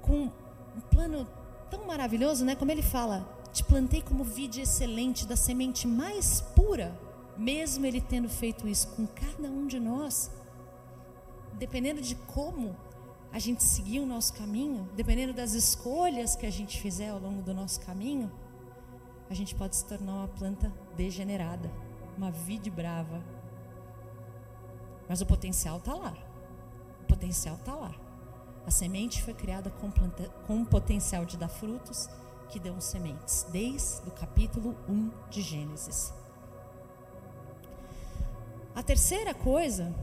com 0.00 0.30
um 0.74 0.80
plano 0.90 1.28
tão 1.70 1.86
maravilhoso, 1.86 2.42
né? 2.42 2.56
Como 2.56 2.70
ele 2.70 2.82
fala, 2.82 3.28
te 3.52 3.62
plantei 3.62 4.00
como 4.00 4.24
vide 4.24 4.62
excelente 4.62 5.26
da 5.26 5.36
semente 5.36 5.86
mais 5.86 6.40
pura, 6.56 6.98
mesmo 7.36 7.84
ele 7.84 8.00
tendo 8.00 8.30
feito 8.30 8.66
isso 8.66 8.88
com 8.88 9.06
cada 9.06 9.48
um 9.48 9.66
de 9.66 9.78
nós, 9.78 10.30
dependendo 11.58 12.00
de 12.00 12.14
como 12.14 12.74
a 13.32 13.38
gente 13.38 13.62
seguir 13.62 14.00
o 14.00 14.06
nosso 14.06 14.34
caminho, 14.34 14.86
dependendo 14.94 15.32
das 15.32 15.54
escolhas 15.54 16.36
que 16.36 16.44
a 16.44 16.50
gente 16.50 16.80
fizer 16.80 17.08
ao 17.08 17.18
longo 17.18 17.40
do 17.40 17.54
nosso 17.54 17.80
caminho, 17.80 18.30
a 19.30 19.34
gente 19.34 19.54
pode 19.54 19.74
se 19.74 19.86
tornar 19.86 20.12
uma 20.12 20.28
planta 20.28 20.70
degenerada, 20.94 21.72
uma 22.16 22.30
vide 22.30 22.70
brava. 22.70 23.24
Mas 25.08 25.22
o 25.22 25.26
potencial 25.26 25.78
está 25.78 25.94
lá. 25.94 26.14
O 27.00 27.04
potencial 27.06 27.56
está 27.56 27.74
lá. 27.74 27.94
A 28.66 28.70
semente 28.70 29.22
foi 29.22 29.32
criada 29.32 29.70
com, 29.70 29.90
planta, 29.90 30.28
com 30.46 30.62
potencial 30.62 31.24
de 31.24 31.38
dar 31.38 31.48
frutos 31.48 32.10
que 32.50 32.60
dão 32.60 32.78
sementes, 32.82 33.46
desde 33.50 34.06
o 34.06 34.10
capítulo 34.10 34.76
1 34.86 35.10
de 35.30 35.40
Gênesis. 35.40 36.12
A 38.74 38.82
terceira 38.82 39.32
coisa 39.32 39.94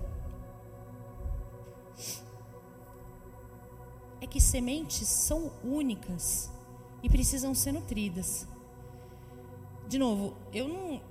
é 4.21 4.27
que 4.27 4.41
sementes 4.41 5.07
são 5.07 5.51
únicas 5.63 6.49
e 7.01 7.09
precisam 7.09 7.53
ser 7.53 7.71
nutridas. 7.71 8.47
De 9.87 9.97
novo, 9.97 10.35
eu 10.53 10.67
não, 10.67 11.01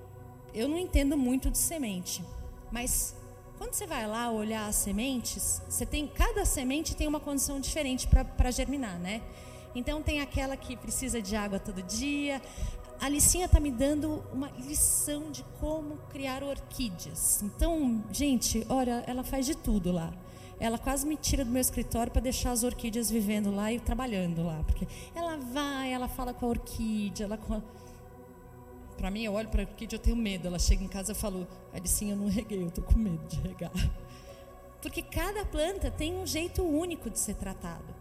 eu 0.53 0.67
não 0.67 0.77
entendo 0.77 1.17
muito 1.17 1.49
de 1.51 1.57
semente, 1.57 2.23
mas 2.71 3.15
quando 3.57 3.73
você 3.73 3.85
vai 3.85 4.07
lá 4.07 4.31
olhar 4.31 4.67
as 4.67 4.75
sementes, 4.75 5.61
você 5.67 5.85
tem 5.85 6.07
cada 6.07 6.45
semente 6.45 6.95
tem 6.95 7.07
uma 7.07 7.19
condição 7.19 7.59
diferente 7.59 8.07
para 8.07 8.51
germinar, 8.51 8.97
né? 8.97 9.21
Então 9.75 10.01
tem 10.01 10.21
aquela 10.21 10.55
que 10.55 10.77
precisa 10.77 11.21
de 11.21 11.35
água 11.35 11.59
todo 11.59 11.81
dia. 11.81 12.41
A 13.01 13.07
Licinha 13.07 13.45
está 13.45 13.59
me 13.59 13.71
dando 13.71 14.23
uma 14.31 14.49
lição 14.57 15.31
de 15.31 15.43
como 15.59 15.97
criar 16.09 16.43
orquídeas. 16.43 17.41
Então, 17.43 18.03
gente, 18.11 18.65
olha, 18.69 19.03
ela 19.07 19.23
faz 19.23 19.45
de 19.45 19.55
tudo 19.55 19.91
lá. 19.91 20.13
Ela 20.59 20.77
quase 20.77 21.07
me 21.07 21.15
tira 21.15 21.45
do 21.45 21.51
meu 21.51 21.61
escritório 21.61 22.11
para 22.11 22.21
deixar 22.21 22.51
as 22.51 22.63
orquídeas 22.63 23.09
vivendo 23.09 23.53
lá 23.53 23.71
e 23.71 23.79
trabalhando 23.79 24.43
lá, 24.43 24.61
porque 24.65 24.87
ela 25.15 25.37
vai, 25.37 25.93
ela 25.93 26.07
fala 26.07 26.33
com 26.33 26.45
a 26.45 26.49
orquídea, 26.49 27.25
ela 27.25 27.37
com 27.37 27.53
a 27.53 27.61
para 28.99 29.09
mim, 29.09 29.23
eu 29.23 29.31
olho 29.31 29.47
para 29.47 29.61
a 29.61 29.65
orquídea, 29.65 29.95
eu 29.95 30.01
tenho 30.01 30.17
medo. 30.17 30.45
Ela 30.45 30.59
chega 30.59 30.83
em 30.83 30.87
casa 30.87 31.13
e 31.13 31.15
fala, 31.15 31.47
sim, 31.85 32.11
eu 32.11 32.17
não 32.17 32.27
reguei, 32.27 32.61
eu 32.61 32.67
estou 32.67 32.83
com 32.83 32.99
medo 32.99 33.25
de 33.29 33.39
regar. 33.39 33.71
Porque 34.81 35.01
cada 35.01 35.45
planta 35.45 35.89
tem 35.89 36.15
um 36.15 36.27
jeito 36.27 36.61
único 36.63 37.09
de 37.09 37.17
ser 37.17 37.35
tratado. 37.35 37.95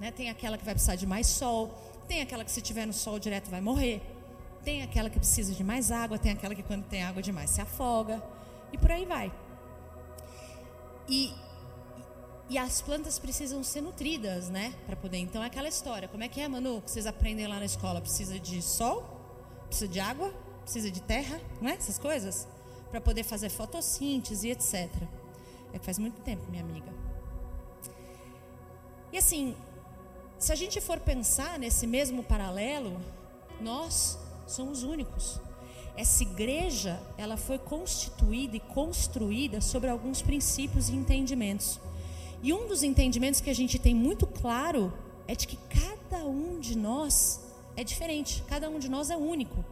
Né? 0.00 0.10
Tem 0.10 0.30
aquela 0.30 0.56
que 0.56 0.64
vai 0.64 0.72
precisar 0.72 0.96
de 0.96 1.06
mais 1.06 1.26
sol, 1.26 1.74
tem 2.06 2.22
aquela 2.22 2.44
que 2.44 2.50
se 2.50 2.62
tiver 2.62 2.86
no 2.86 2.94
sol 2.94 3.18
direto 3.18 3.50
vai 3.50 3.60
morrer, 3.60 4.00
tem 4.64 4.82
aquela 4.82 5.10
que 5.10 5.18
precisa 5.18 5.52
de 5.52 5.62
mais 5.62 5.90
água, 5.90 6.18
tem 6.18 6.32
aquela 6.32 6.54
que 6.54 6.62
quando 6.62 6.84
tem 6.84 7.02
água 7.02 7.22
demais 7.22 7.50
se 7.50 7.60
afoga, 7.60 8.22
e 8.72 8.78
por 8.78 8.90
aí 8.90 9.04
vai. 9.04 9.32
E, 11.08 11.32
e 12.48 12.56
as 12.56 12.80
plantas 12.80 13.18
precisam 13.18 13.62
ser 13.62 13.82
nutridas, 13.82 14.48
né? 14.48 14.74
Para 14.86 14.96
poder. 14.96 15.18
Então 15.18 15.42
é 15.42 15.46
aquela 15.46 15.68
história. 15.68 16.08
Como 16.08 16.24
é 16.24 16.28
que 16.28 16.40
é, 16.40 16.48
Manu? 16.48 16.80
Que 16.80 16.90
vocês 16.90 17.06
aprendem 17.06 17.46
lá 17.46 17.58
na 17.58 17.66
escola? 17.66 18.00
Precisa 18.00 18.38
de 18.38 18.62
sol, 18.62 19.04
precisa 19.66 19.86
de 19.86 20.00
água, 20.00 20.32
precisa 20.62 20.90
de 20.90 21.02
terra, 21.02 21.40
não 21.60 21.70
é? 21.70 21.74
Essas 21.74 21.98
coisas. 21.98 22.48
Para 22.90 23.00
poder 23.00 23.22
fazer 23.22 23.50
fotossíntese, 23.50 24.48
etc. 24.48 24.90
É 25.74 25.78
que 25.78 25.84
faz 25.84 25.98
muito 25.98 26.20
tempo, 26.22 26.50
minha 26.50 26.62
amiga. 26.62 26.90
E 29.12 29.18
assim, 29.18 29.54
se 30.38 30.50
a 30.50 30.54
gente 30.54 30.80
for 30.80 30.98
pensar 31.00 31.58
nesse 31.58 31.86
mesmo 31.86 32.22
paralelo, 32.22 32.98
nós 33.60 34.18
somos 34.46 34.82
únicos. 34.82 35.38
Essa 35.96 36.22
igreja, 36.22 36.98
ela 37.18 37.36
foi 37.36 37.58
constituída 37.58 38.56
e 38.56 38.60
construída 38.60 39.60
sobre 39.60 39.90
alguns 39.90 40.22
princípios 40.22 40.88
e 40.88 40.94
entendimentos. 40.94 41.80
E 42.42 42.52
um 42.52 42.68
dos 42.68 42.82
entendimentos 42.82 43.40
que 43.40 43.50
a 43.50 43.54
gente 43.54 43.78
tem 43.78 43.94
muito 43.94 44.26
claro 44.26 44.92
é 45.26 45.34
de 45.34 45.46
que 45.46 45.58
cada 45.68 46.24
um 46.24 46.58
de 46.60 46.76
nós 46.76 47.40
é 47.76 47.84
diferente, 47.84 48.42
cada 48.46 48.68
um 48.68 48.78
de 48.78 48.88
nós 48.88 49.10
é 49.10 49.16
único. 49.16 49.64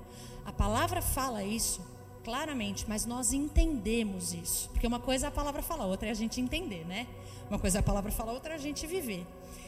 A 0.45 0.53
palavra 0.53 1.01
fala 1.01 1.43
isso 1.43 1.81
claramente, 2.25 2.85
mas 2.89 3.07
nós 3.07 3.33
entendemos 3.33 4.35
isso. 4.35 4.69
Porque 4.71 4.87
uma 4.87 4.99
coisa 4.99 5.27
é 5.27 5.29
a 5.29 5.33
palavra 5.33 5.63
falar, 5.63 5.87
outra 5.87 6.09
é 6.09 6.11
a 6.11 6.15
gente 6.15 6.41
entender, 6.41 6.85
né? 6.85 7.07
Uma 7.49 7.59
coisa 7.59 7.79
é 7.79 7.81
a 7.81 7.83
palavra 7.83 8.11
falar, 8.11 8.33
outra 8.33 8.53
é 8.53 8.57
a 8.57 8.59
gente 8.59 8.85
viver. 8.87 9.25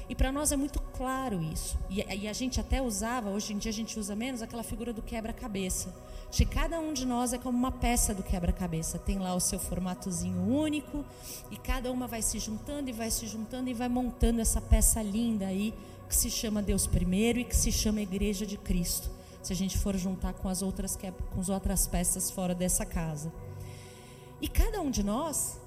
E 0.08 0.14
para 0.14 0.32
nós 0.32 0.52
é 0.52 0.56
muito 0.56 0.80
claro 0.96 1.42
isso. 1.42 1.78
E, 1.90 2.00
e, 2.00 2.26
a 2.26 2.32
gente 2.32 2.58
até 2.58 2.80
usava, 2.80 3.28
hoje 3.28 3.52
em 3.52 3.58
dia 3.58 3.70
a 3.70 3.74
gente 3.74 3.98
usa 3.98 4.16
menos, 4.16 4.40
aquela 4.40 4.62
figura 4.62 4.92
do 4.92 5.02
quebra-cabeça. 5.02 5.94
De 6.30 6.44
cada 6.44 6.80
um 6.80 6.92
de 6.92 7.06
nós 7.06 7.32
é 7.32 7.38
como 7.38 7.56
uma 7.56 7.72
peça 7.72 8.14
do 8.14 8.22
quebra-cabeça. 8.22 8.98
Tem 8.98 9.18
lá 9.18 9.34
o 9.34 9.40
seu 9.40 9.58
formatozinho 9.58 10.40
único 10.48 11.04
e 11.50 11.56
cada 11.56 11.92
uma 11.92 12.06
vai 12.06 12.22
se 12.22 12.38
juntando 12.38 12.88
e 12.88 12.92
vai 12.92 13.10
se 13.10 13.26
juntando 13.26 13.68
e 13.68 13.74
vai 13.74 13.88
montando 13.88 14.40
essa 14.40 14.60
peça 14.60 15.02
linda 15.02 15.46
aí 15.46 15.74
que 16.08 16.16
se 16.16 16.30
chama 16.30 16.62
Deus 16.62 16.86
primeiro 16.86 17.38
e 17.38 17.44
que 17.44 17.54
se 17.54 17.70
chama 17.70 18.00
Igreja 18.00 18.46
de 18.46 18.56
Cristo. 18.56 19.10
Se 19.42 19.52
a 19.52 19.56
gente 19.56 19.76
for 19.76 19.94
juntar 19.96 20.32
com 20.32 20.48
as 20.48 20.62
outras, 20.62 20.96
com 20.96 21.40
as 21.40 21.48
outras 21.48 21.86
peças 21.86 22.30
fora 22.30 22.54
dessa 22.54 22.84
casa. 22.86 23.32
E 24.40 24.48
cada 24.48 24.80
um 24.80 24.90
de 24.90 25.02
nós 25.02 25.58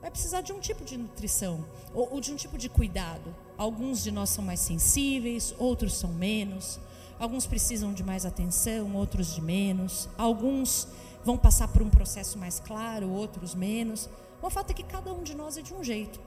vai 0.00 0.10
precisar 0.10 0.40
de 0.40 0.52
um 0.52 0.60
tipo 0.60 0.84
de 0.84 0.96
nutrição 0.96 1.64
ou, 1.94 2.14
ou 2.14 2.20
de 2.20 2.32
um 2.32 2.36
tipo 2.36 2.56
de 2.56 2.68
cuidado. 2.68 3.34
Alguns 3.60 4.02
de 4.02 4.10
nós 4.10 4.30
são 4.30 4.42
mais 4.42 4.58
sensíveis, 4.58 5.54
outros 5.58 5.92
são 5.92 6.10
menos. 6.14 6.80
Alguns 7.18 7.46
precisam 7.46 7.92
de 7.92 8.02
mais 8.02 8.24
atenção, 8.24 8.96
outros 8.96 9.34
de 9.34 9.42
menos. 9.42 10.08
Alguns 10.16 10.88
vão 11.22 11.36
passar 11.36 11.68
por 11.68 11.82
um 11.82 11.90
processo 11.90 12.38
mais 12.38 12.58
claro, 12.58 13.10
outros 13.10 13.54
menos. 13.54 14.08
O 14.40 14.48
fato 14.48 14.70
é 14.70 14.72
que 14.72 14.82
cada 14.82 15.12
um 15.12 15.22
de 15.22 15.34
nós 15.34 15.58
é 15.58 15.60
de 15.60 15.74
um 15.74 15.84
jeito. 15.84 16.18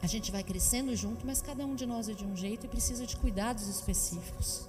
A 0.00 0.06
gente 0.06 0.32
vai 0.32 0.42
crescendo 0.42 0.96
junto, 0.96 1.26
mas 1.26 1.42
cada 1.42 1.66
um 1.66 1.74
de 1.74 1.84
nós 1.84 2.08
é 2.08 2.14
de 2.14 2.24
um 2.24 2.34
jeito 2.34 2.64
e 2.64 2.68
precisa 2.70 3.04
de 3.04 3.14
cuidados 3.18 3.68
específicos. 3.68 4.66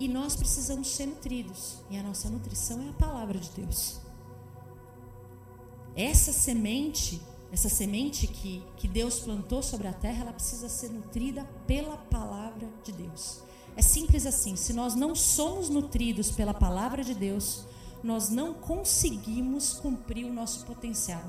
E 0.00 0.08
nós 0.08 0.34
precisamos 0.34 0.88
ser 0.88 1.06
nutridos. 1.06 1.76
E 1.90 1.96
a 1.96 2.02
nossa 2.02 2.28
nutrição 2.28 2.82
é 2.82 2.88
a 2.88 2.94
palavra 2.94 3.38
de 3.38 3.50
Deus. 3.50 4.00
Essa 5.94 6.32
semente, 6.32 7.22
essa 7.52 7.68
semente 7.68 8.26
que, 8.26 8.62
que 8.78 8.88
Deus 8.88 9.20
plantou 9.20 9.62
sobre 9.62 9.86
a 9.86 9.92
terra, 9.92 10.22
ela 10.22 10.32
precisa 10.32 10.70
ser 10.70 10.88
nutrida 10.88 11.44
pela 11.66 11.98
palavra 11.98 12.66
de 12.82 12.92
Deus. 12.92 13.42
É 13.76 13.82
simples 13.82 14.24
assim. 14.24 14.56
Se 14.56 14.72
nós 14.72 14.94
não 14.94 15.14
somos 15.14 15.68
nutridos 15.68 16.30
pela 16.30 16.54
palavra 16.54 17.04
de 17.04 17.14
Deus, 17.14 17.64
nós 18.02 18.30
não 18.30 18.54
conseguimos 18.54 19.74
cumprir 19.74 20.24
o 20.24 20.32
nosso 20.32 20.64
potencial. 20.64 21.22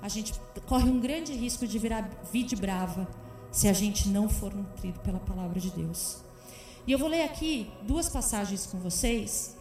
A 0.00 0.08
gente 0.08 0.32
corre 0.66 0.88
um 0.88 1.00
grande 1.00 1.34
risco 1.34 1.66
de 1.66 1.78
virar 1.78 2.08
vide 2.32 2.56
brava 2.56 3.06
se 3.50 3.68
a 3.68 3.72
gente 3.72 4.08
não 4.08 4.28
for 4.28 4.54
nutrido 4.54 5.00
pela 5.00 5.18
palavra 5.18 5.60
de 5.60 5.70
Deus. 5.70 6.18
E 6.86 6.92
eu 6.92 6.98
vou 6.98 7.08
ler 7.08 7.22
aqui 7.24 7.70
duas 7.82 8.08
passagens 8.08 8.64
com 8.64 8.78
vocês 8.78 9.57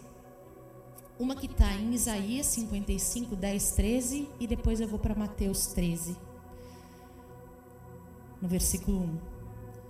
uma 1.20 1.36
que 1.36 1.48
está 1.48 1.74
em 1.74 1.94
Isaías 1.94 2.46
55, 2.48 3.36
10, 3.36 3.72
13, 3.72 4.30
e 4.40 4.48
depois 4.48 4.80
eu 4.80 4.88
vou 4.88 5.00
para 5.00 5.16
Mateus 5.16 5.68
13, 5.68 6.16
no 8.42 8.48
versículo 8.48 9.00
1. 9.00 9.38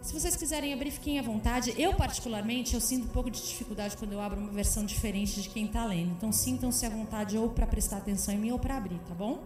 Se 0.02 0.14
vocês 0.14 0.38
quiserem 0.38 0.74
abrir, 0.74 0.92
fiquem 0.92 1.20
à 1.20 1.22
vontade. 1.22 1.74
Eu, 1.78 1.94
particularmente, 1.94 2.76
eu 2.76 2.80
sinto 2.80 3.06
um 3.06 3.10
pouco 3.10 3.30
de 3.30 3.42
dificuldade 3.42 3.98
quando 3.98 4.14
eu 4.14 4.22
abro 4.22 4.40
uma 4.40 4.52
versão 4.52 4.86
diferente 4.86 5.42
de 5.42 5.50
quem 5.50 5.66
está 5.66 5.84
lendo. 5.86 6.12
Então, 6.12 6.32
sintam-se 6.32 6.86
à 6.86 6.90
vontade 6.90 7.38
ou 7.38 7.50
para 7.50 7.68
prestar 7.68 7.98
atenção 7.98 8.34
em 8.34 8.38
mim 8.38 8.52
ou 8.52 8.60
para 8.60 8.78
abrir, 8.78 9.00
tá 9.00 9.14
bom? 9.14 9.44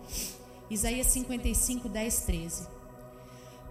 Isaías 0.69 1.07
55, 1.07 1.89
10, 1.89 2.19
13. 2.21 2.67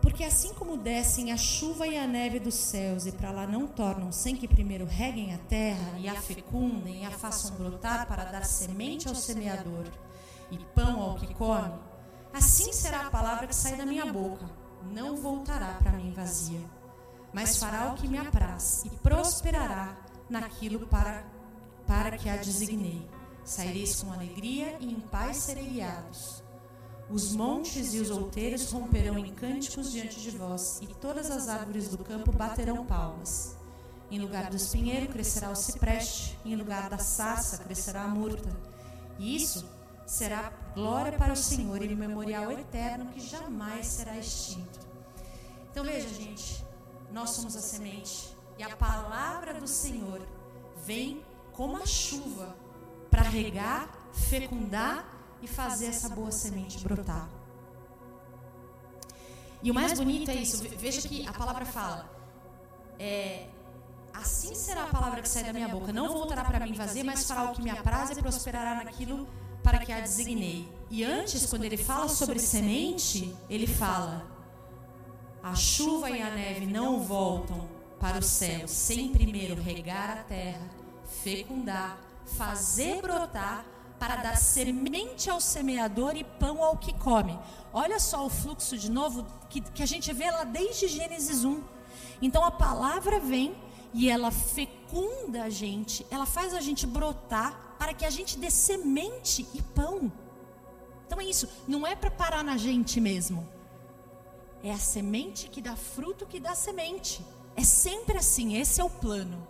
Porque 0.01 0.25
assim 0.25 0.55
como 0.55 0.79
descem 0.79 1.31
a 1.31 1.37
chuva 1.37 1.87
e 1.87 1.97
a 1.97 2.07
neve 2.07 2.41
dos 2.41 2.55
céus 2.55 3.07
e 3.07 3.13
para 3.13 3.31
lá 3.31 3.47
não 3.47 3.67
tornam 3.67 4.11
sem 4.11 4.35
que 4.35 4.49
primeiro 4.49 4.87
reguem 4.87 5.35
a 5.35 5.39
terra 5.39 5.99
e 5.99 6.09
a 6.09 6.15
fecundem 6.15 7.03
e 7.03 7.07
a 7.07 7.11
façam 7.11 7.55
brotar 7.57 8.07
para 8.09 8.25
dar 8.25 8.45
semente 8.45 9.09
ao 9.09 9.15
semeador 9.15 9.87
e 10.51 10.59
pão 10.75 11.01
ao 11.03 11.17
que 11.17 11.33
come, 11.35 11.73
assim 12.33 12.73
será 12.73 13.07
a 13.07 13.11
palavra 13.11 13.47
que 13.47 13.55
sai 13.55 13.77
da 13.77 13.85
minha 13.85 14.11
boca. 14.11 14.49
Não 14.91 15.17
voltará 15.17 15.75
para 15.75 15.93
mim 15.93 16.13
vazia, 16.13 16.61
mas 17.33 17.59
fará 17.59 17.93
o 17.93 17.95
que 17.95 18.09
me 18.09 18.19
apraz 18.19 18.83
e 18.87 18.91
prosperará 18.91 19.97
naquilo 20.29 20.87
para, 20.87 21.25
para 21.87 22.17
que 22.17 22.29
a 22.29 22.37
designei. 22.37 23.07
Saireis 23.45 24.03
com 24.03 24.13
alegria 24.13 24.77
e 24.81 24.93
em 24.93 25.01
paz 25.01 25.39
serei 25.39 25.67
guiados. 25.67 26.40
Os 27.13 27.33
montes 27.33 27.93
e 27.93 27.99
os 27.99 28.09
outeiros 28.09 28.71
romperão 28.71 29.19
em 29.19 29.35
cânticos 29.35 29.91
diante 29.91 30.21
de 30.21 30.31
vós, 30.31 30.79
e 30.81 30.87
todas 30.87 31.29
as 31.29 31.49
árvores 31.49 31.89
do 31.89 31.99
campo 31.99 32.31
baterão 32.31 32.87
palmas. 32.87 33.57
Em 34.09 34.21
lugar 34.21 34.49
do 34.49 34.57
espinheiro 34.57 35.09
crescerá 35.09 35.51
o 35.51 35.57
cipreste, 35.57 36.39
em 36.45 36.55
lugar 36.55 36.89
da 36.89 36.99
sarça 36.99 37.59
crescerá 37.59 38.03
a 38.03 38.09
murta. 38.09 38.49
E 39.19 39.35
isso 39.35 39.69
será 40.07 40.53
glória 40.73 41.19
para 41.19 41.33
o 41.33 41.37
Senhor 41.37 41.83
e 41.83 41.95
memorial 41.97 42.53
eterno 42.53 43.07
que 43.07 43.21
jamais 43.21 43.87
será 43.87 44.17
extinto. 44.17 44.79
Então 45.71 45.83
veja, 45.83 46.09
gente, 46.09 46.65
nós 47.13 47.31
somos 47.31 47.57
a 47.57 47.61
semente 47.61 48.37
e 48.57 48.63
a 48.63 48.77
palavra 48.77 49.55
do 49.55 49.67
Senhor 49.67 50.21
vem 50.85 51.25
como 51.53 51.77
a 51.77 51.87
chuva 51.87 52.57
para 53.11 53.23
regar, 53.23 53.91
fecundar 54.13 55.20
e 55.43 55.49
fazer 55.49 55.87
essa 55.87 56.09
boa 56.09 56.31
semente 56.31 56.83
brotar. 56.83 57.29
E 59.63 59.71
o 59.71 59.75
mais 59.75 59.99
bonito 59.99 60.31
é 60.31 60.35
isso. 60.35 60.63
Veja 60.77 61.07
que 61.07 61.27
a 61.27 61.33
palavra 61.33 61.65
fala: 61.65 62.11
é, 62.99 63.47
assim 64.13 64.55
será 64.55 64.85
a 64.85 64.89
palavra 64.89 65.21
que 65.21 65.29
sai 65.29 65.45
da 65.45 65.53
minha 65.53 65.69
boca. 65.69 65.93
Não 65.93 66.13
voltará 66.13 66.45
para 66.45 66.65
mim 66.65 66.73
vazia, 66.73 67.05
mas 67.05 67.25
fará 67.25 67.51
o 67.51 67.55
que 67.55 67.63
me 67.63 67.71
apraz 67.71 68.11
e 68.11 68.15
prosperará 68.21 68.83
naquilo 68.83 69.29
para 69.63 69.79
que 69.79 69.93
a 69.93 70.01
designei. 70.01 70.69
E 70.89 71.05
antes, 71.05 71.47
quando 71.47 71.65
ele 71.65 71.77
fala 71.77 72.09
sobre 72.09 72.39
semente, 72.39 73.35
ele 73.49 73.67
fala: 73.67 74.27
a 75.43 75.55
chuva 75.55 76.11
e 76.11 76.23
a 76.23 76.31
neve 76.31 76.67
não 76.67 77.01
voltam 77.01 77.69
para 77.99 78.19
o 78.19 78.23
céu 78.23 78.67
sem 78.67 79.13
primeiro 79.13 79.61
regar 79.61 80.11
a 80.11 80.23
terra, 80.23 80.69
fecundar, 81.23 81.99
fazer 82.25 83.03
brotar 83.03 83.65
para 84.01 84.17
dar 84.17 84.37
semente 84.37 85.29
ao 85.29 85.43
semeador 85.43 86.17
e 86.17 86.25
pão 86.25 86.65
ao 86.65 86.79
que 86.79 86.95
come. 86.95 87.39
Olha 87.71 88.01
só 88.01 88.25
o 88.25 88.31
fluxo 88.31 88.79
de 88.79 88.91
novo 88.91 89.27
que, 89.51 89.61
que 89.61 89.83
a 89.83 89.87
gente 89.87 90.11
vê 90.15 90.31
lá 90.31 90.43
desde 90.43 90.89
Gênesis 90.89 91.45
1. 91.45 91.63
Então 92.23 92.43
a 92.43 92.51
palavra 92.51 93.21
vem 93.21 93.55
e 93.93 94.09
ela 94.09 94.31
fecunda 94.31 95.43
a 95.45 95.51
gente, 95.51 96.07
ela 96.11 96.25
faz 96.25 96.55
a 96.55 96.61
gente 96.63 96.87
brotar 96.87 97.77
para 97.79 97.93
que 97.93 98.07
a 98.07 98.11
gente 98.11 98.39
dê 98.39 98.51
semente 98.51 99.47
e 99.53 99.61
pão. 99.61 100.11
Então 101.07 101.21
é 101.21 101.25
isso, 101.25 101.47
não 101.69 101.87
é 101.87 101.95
para 101.95 102.11
parar 102.11 102.43
na 102.43 102.57
gente 102.57 103.03
mesmo. 103.03 103.47
É 104.65 104.73
a 104.73 104.79
semente 104.79 105.49
que 105.49 105.61
dá 105.61 105.77
fruto 105.77 106.25
que 106.25 106.41
dá 106.41 106.55
semente. 106.55 107.23
É 107.55 107.65
sempre 107.65 108.17
assim, 108.17 108.57
esse 108.57 108.81
é 108.81 108.85
o 108.85 108.89
plano. 108.89 109.47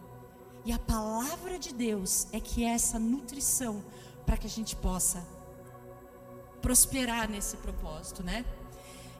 E 0.65 0.73
a 0.73 0.79
palavra 0.79 1.57
de 1.59 1.73
Deus 1.73 2.27
é 2.33 2.41
que 2.41 2.65
é 2.65 2.71
essa 2.71 2.99
nutrição 2.99 3.83
para 4.31 4.37
que 4.37 4.47
a 4.47 4.51
gente 4.51 4.77
possa 4.77 5.27
prosperar 6.63 7.29
nesse 7.29 7.57
propósito, 7.57 8.23
né? 8.23 8.45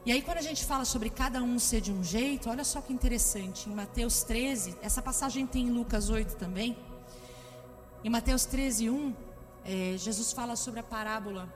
E 0.07 0.13
aí, 0.13 0.23
quando 0.23 0.39
a 0.39 0.43
gente 0.43 0.65
fala 0.65 0.85
sobre 0.85 1.11
cada 1.11 1.43
um 1.43 1.59
ser 1.59 1.81
de 1.81 1.91
um 1.91 2.05
jeito, 2.05 2.49
olha 2.49 2.63
só 2.63 2.81
que 2.81 2.93
interessante. 2.93 3.69
Em 3.69 3.75
Mateus 3.75 4.23
13, 4.23 4.77
essa 4.81 5.03
passagem 5.03 5.49
tem 5.49 5.67
em 5.67 5.71
Lucas 5.73 6.11
8 6.11 6.37
também. 6.37 6.79
Em 8.05 8.09
Mateus 8.09 8.45
13, 8.45 8.89
1, 8.89 9.17
é, 9.65 9.95
Jesus 9.99 10.33
fala 10.33 10.55
sobre 10.55 10.79
a 10.79 10.85
parábola 10.85 11.53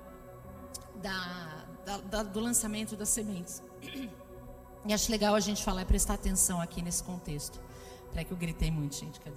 da, 0.96 1.64
da, 1.86 1.98
da, 1.98 2.22
do 2.24 2.40
lançamento 2.40 2.96
das 2.96 3.10
sementes. 3.10 3.62
E 4.84 4.92
acho 4.92 5.12
legal 5.12 5.32
a 5.32 5.40
gente 5.40 5.62
falar 5.62 5.82
e 5.82 5.84
prestar 5.84 6.14
atenção 6.14 6.60
aqui 6.60 6.82
nesse 6.82 7.04
contexto. 7.04 7.60
Peraí 8.10 8.24
que 8.24 8.32
eu 8.32 8.36
gritei 8.36 8.72
muito, 8.72 8.96
gente. 8.96 9.20
Cadê? 9.20 9.36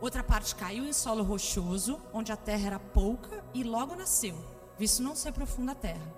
Outra 0.00 0.22
parte 0.22 0.54
caiu 0.54 0.84
em 0.84 0.92
solo 0.92 1.22
rochoso, 1.22 2.00
onde 2.12 2.32
a 2.32 2.36
terra 2.36 2.66
era 2.66 2.78
pouca 2.78 3.44
e 3.54 3.62
logo 3.62 3.94
nasceu, 3.94 4.36
visto 4.78 5.02
não 5.02 5.14
ser 5.14 5.32
profunda 5.32 5.72
a 5.72 5.76
terra. 5.76 6.14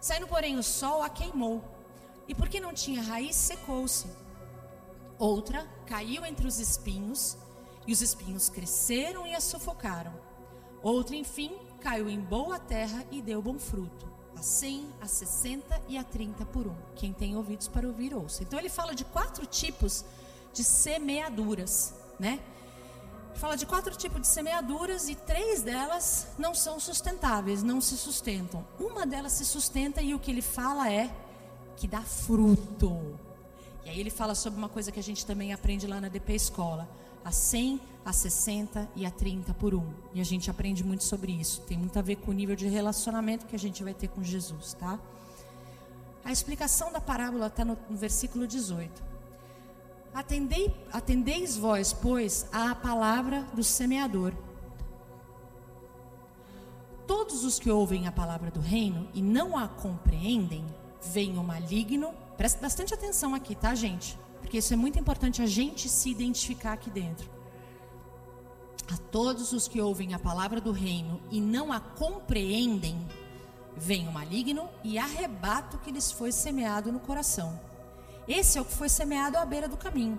Saindo, 0.00 0.26
porém, 0.26 0.56
o 0.56 0.62
sol 0.62 1.02
a 1.02 1.08
queimou, 1.08 1.62
e 2.26 2.34
porque 2.34 2.60
não 2.60 2.72
tinha 2.72 3.02
raiz, 3.02 3.36
secou-se. 3.36 4.06
Outra 5.18 5.68
caiu 5.86 6.24
entre 6.24 6.46
os 6.46 6.58
espinhos, 6.58 7.36
e 7.86 7.92
os 7.92 8.00
espinhos 8.00 8.48
cresceram 8.48 9.26
e 9.26 9.34
a 9.34 9.40
sufocaram. 9.40 10.12
Outra, 10.82 11.16
enfim, 11.16 11.52
caiu 11.80 12.08
em 12.08 12.20
boa 12.20 12.58
terra 12.58 13.04
e 13.10 13.20
deu 13.20 13.42
bom 13.42 13.58
fruto, 13.58 14.08
a 14.36 14.42
100, 14.42 14.88
a 15.00 15.06
60 15.06 15.82
e 15.88 15.98
a 15.98 16.04
30 16.04 16.46
por 16.46 16.66
um. 16.66 16.76
Quem 16.94 17.12
tem 17.12 17.36
ouvidos 17.36 17.68
para 17.68 17.86
ouvir, 17.86 18.14
ouça. 18.14 18.42
Então 18.42 18.58
ele 18.58 18.68
fala 18.68 18.94
de 18.94 19.04
quatro 19.04 19.44
tipos 19.44 20.04
de 20.52 20.64
semeaduras, 20.64 21.94
né? 22.18 22.40
Fala 23.34 23.56
de 23.56 23.64
quatro 23.64 23.94
tipos 23.96 24.20
de 24.20 24.26
semeaduras 24.26 25.08
e 25.08 25.14
três 25.14 25.62
delas 25.62 26.26
não 26.38 26.54
são 26.54 26.78
sustentáveis, 26.78 27.62
não 27.62 27.80
se 27.80 27.96
sustentam. 27.96 28.66
Uma 28.78 29.06
delas 29.06 29.32
se 29.32 29.44
sustenta 29.44 30.02
e 30.02 30.14
o 30.14 30.18
que 30.18 30.30
ele 30.30 30.42
fala 30.42 30.92
é 30.92 31.10
que 31.76 31.88
dá 31.88 32.02
fruto. 32.02 33.18
E 33.84 33.88
aí 33.88 33.98
ele 33.98 34.10
fala 34.10 34.34
sobre 34.34 34.58
uma 34.58 34.68
coisa 34.68 34.92
que 34.92 35.00
a 35.00 35.02
gente 35.02 35.24
também 35.24 35.52
aprende 35.52 35.86
lá 35.86 36.00
na 36.00 36.08
DP 36.08 36.34
Escola: 36.34 36.88
a 37.24 37.32
100, 37.32 37.80
a 38.04 38.12
60 38.12 38.88
e 38.94 39.06
a 39.06 39.10
30 39.10 39.54
por 39.54 39.74
um. 39.74 39.90
E 40.12 40.20
a 40.20 40.24
gente 40.24 40.50
aprende 40.50 40.84
muito 40.84 41.04
sobre 41.04 41.32
isso. 41.32 41.62
Tem 41.62 41.78
muito 41.78 41.98
a 41.98 42.02
ver 42.02 42.16
com 42.16 42.30
o 42.30 42.34
nível 42.34 42.54
de 42.54 42.68
relacionamento 42.68 43.46
que 43.46 43.56
a 43.56 43.58
gente 43.58 43.82
vai 43.82 43.94
ter 43.94 44.08
com 44.08 44.22
Jesus, 44.22 44.74
tá? 44.74 44.98
A 46.22 46.30
explicação 46.30 46.92
da 46.92 47.00
parábola 47.00 47.46
está 47.46 47.64
no, 47.64 47.78
no 47.88 47.96
versículo 47.96 48.46
18. 48.46 49.09
Atendei, 50.12 50.74
atendeis 50.92 51.56
vós, 51.56 51.92
pois, 51.92 52.46
à 52.52 52.74
palavra 52.74 53.42
do 53.54 53.62
semeador. 53.62 54.32
Todos 57.06 57.44
os 57.44 57.58
que 57.58 57.70
ouvem 57.70 58.06
a 58.06 58.12
palavra 58.12 58.50
do 58.50 58.60
reino 58.60 59.08
e 59.14 59.22
não 59.22 59.56
a 59.56 59.68
compreendem, 59.68 60.64
vem 61.02 61.38
o 61.38 61.44
maligno. 61.44 62.12
Preste 62.36 62.60
bastante 62.60 62.92
atenção 62.92 63.34
aqui, 63.34 63.54
tá, 63.54 63.74
gente? 63.74 64.18
Porque 64.40 64.58
isso 64.58 64.72
é 64.72 64.76
muito 64.76 64.98
importante 64.98 65.42
a 65.42 65.46
gente 65.46 65.88
se 65.88 66.10
identificar 66.10 66.72
aqui 66.72 66.90
dentro. 66.90 67.30
A 68.92 68.96
todos 68.96 69.52
os 69.52 69.68
que 69.68 69.80
ouvem 69.80 70.14
a 70.14 70.18
palavra 70.18 70.60
do 70.60 70.72
reino 70.72 71.20
e 71.30 71.40
não 71.40 71.72
a 71.72 71.78
compreendem, 71.78 72.98
vem 73.76 74.08
o 74.08 74.12
maligno 74.12 74.68
e 74.82 74.98
arrebata 74.98 75.76
o 75.76 75.80
que 75.80 75.92
lhes 75.92 76.10
foi 76.10 76.32
semeado 76.32 76.90
no 76.90 76.98
coração. 76.98 77.69
Esse 78.30 78.58
é 78.58 78.60
o 78.60 78.64
que 78.64 78.72
foi 78.72 78.88
semeado 78.88 79.36
à 79.36 79.44
beira 79.44 79.66
do 79.66 79.76
caminho. 79.76 80.16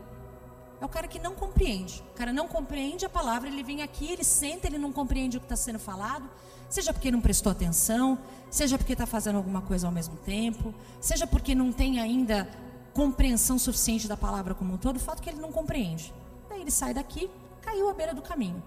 É 0.82 0.86
o 0.86 0.90
cara 0.90 1.08
que 1.08 1.18
não 1.18 1.34
compreende. 1.34 2.04
O 2.12 2.18
cara 2.18 2.34
não 2.34 2.46
compreende 2.46 3.06
a 3.06 3.10
palavra, 3.10 3.48
ele 3.48 3.64
vem 3.64 3.82
aqui, 3.82 4.12
ele 4.12 4.26
senta, 4.26 4.68
ele 4.68 4.78
não 4.78 4.92
compreende 4.92 5.38
o 5.38 5.40
que 5.40 5.46
está 5.46 5.56
sendo 5.56 5.80
falado, 5.80 6.30
seja 6.70 6.92
porque 6.92 7.10
não 7.10 7.22
prestou 7.22 7.54
atenção, 7.54 8.20
seja 8.50 8.78
porque 8.78 8.92
está 8.92 9.06
fazendo 9.06 9.38
alguma 9.38 9.62
coisa 9.62 9.88
ao 9.88 9.94
mesmo 9.94 10.18
tempo, 10.18 10.76
seja 11.00 11.26
porque 11.26 11.56
não 11.56 11.72
tem 11.72 12.02
ainda 12.02 12.50
compreensão 12.94 13.58
suficiente 13.58 14.10
da 14.10 14.18
palavra 14.18 14.54
como 14.54 14.74
um 14.74 14.78
todo, 14.78 14.98
o 14.98 15.00
fato 15.00 15.20
é 15.20 15.24
que 15.24 15.30
ele 15.30 15.40
não 15.40 15.54
compreende. 15.54 16.14
Daí 16.50 16.60
ele 16.60 16.72
sai 16.72 16.94
daqui, 16.94 17.32
caiu 17.62 17.90
à 17.90 17.94
beira 17.94 18.14
do 18.14 18.22
caminho, 18.22 18.62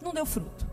não 0.00 0.14
deu 0.14 0.24
fruto. 0.24 0.66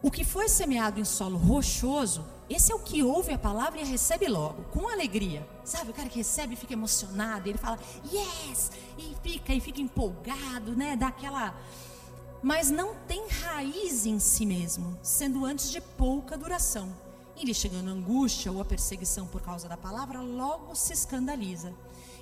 O 0.00 0.10
que 0.10 0.24
foi 0.24 0.48
semeado 0.48 0.98
em 0.98 1.04
solo 1.04 1.36
rochoso, 1.36 2.24
esse 2.54 2.72
é 2.72 2.74
o 2.74 2.78
que 2.78 3.02
ouve 3.02 3.32
a 3.32 3.38
palavra 3.38 3.80
e 3.80 3.82
a 3.82 3.86
recebe 3.86 4.28
logo, 4.28 4.62
com 4.64 4.88
alegria. 4.88 5.46
Sabe, 5.64 5.90
o 5.90 5.94
cara 5.94 6.08
que 6.08 6.18
recebe 6.18 6.56
fica 6.56 6.72
emocionado, 6.72 7.48
ele 7.48 7.58
fala, 7.58 7.78
yes, 8.12 8.70
e 8.98 9.16
fica, 9.22 9.54
e 9.54 9.60
fica 9.60 9.80
empolgado, 9.80 10.74
né? 10.76 10.96
Dá 10.96 11.08
aquela. 11.08 11.54
Mas 12.42 12.70
não 12.70 12.94
tem 13.06 13.28
raiz 13.28 14.04
em 14.06 14.18
si 14.18 14.44
mesmo, 14.44 14.98
sendo 15.02 15.44
antes 15.44 15.70
de 15.70 15.80
pouca 15.80 16.36
duração. 16.36 16.92
E 17.36 17.44
lhe 17.44 17.54
chegando 17.54 17.88
a 17.88 17.92
angústia 17.92 18.52
ou 18.52 18.60
a 18.60 18.64
perseguição 18.64 19.26
por 19.26 19.40
causa 19.40 19.68
da 19.68 19.76
palavra, 19.76 20.20
logo 20.20 20.74
se 20.74 20.92
escandaliza. 20.92 21.72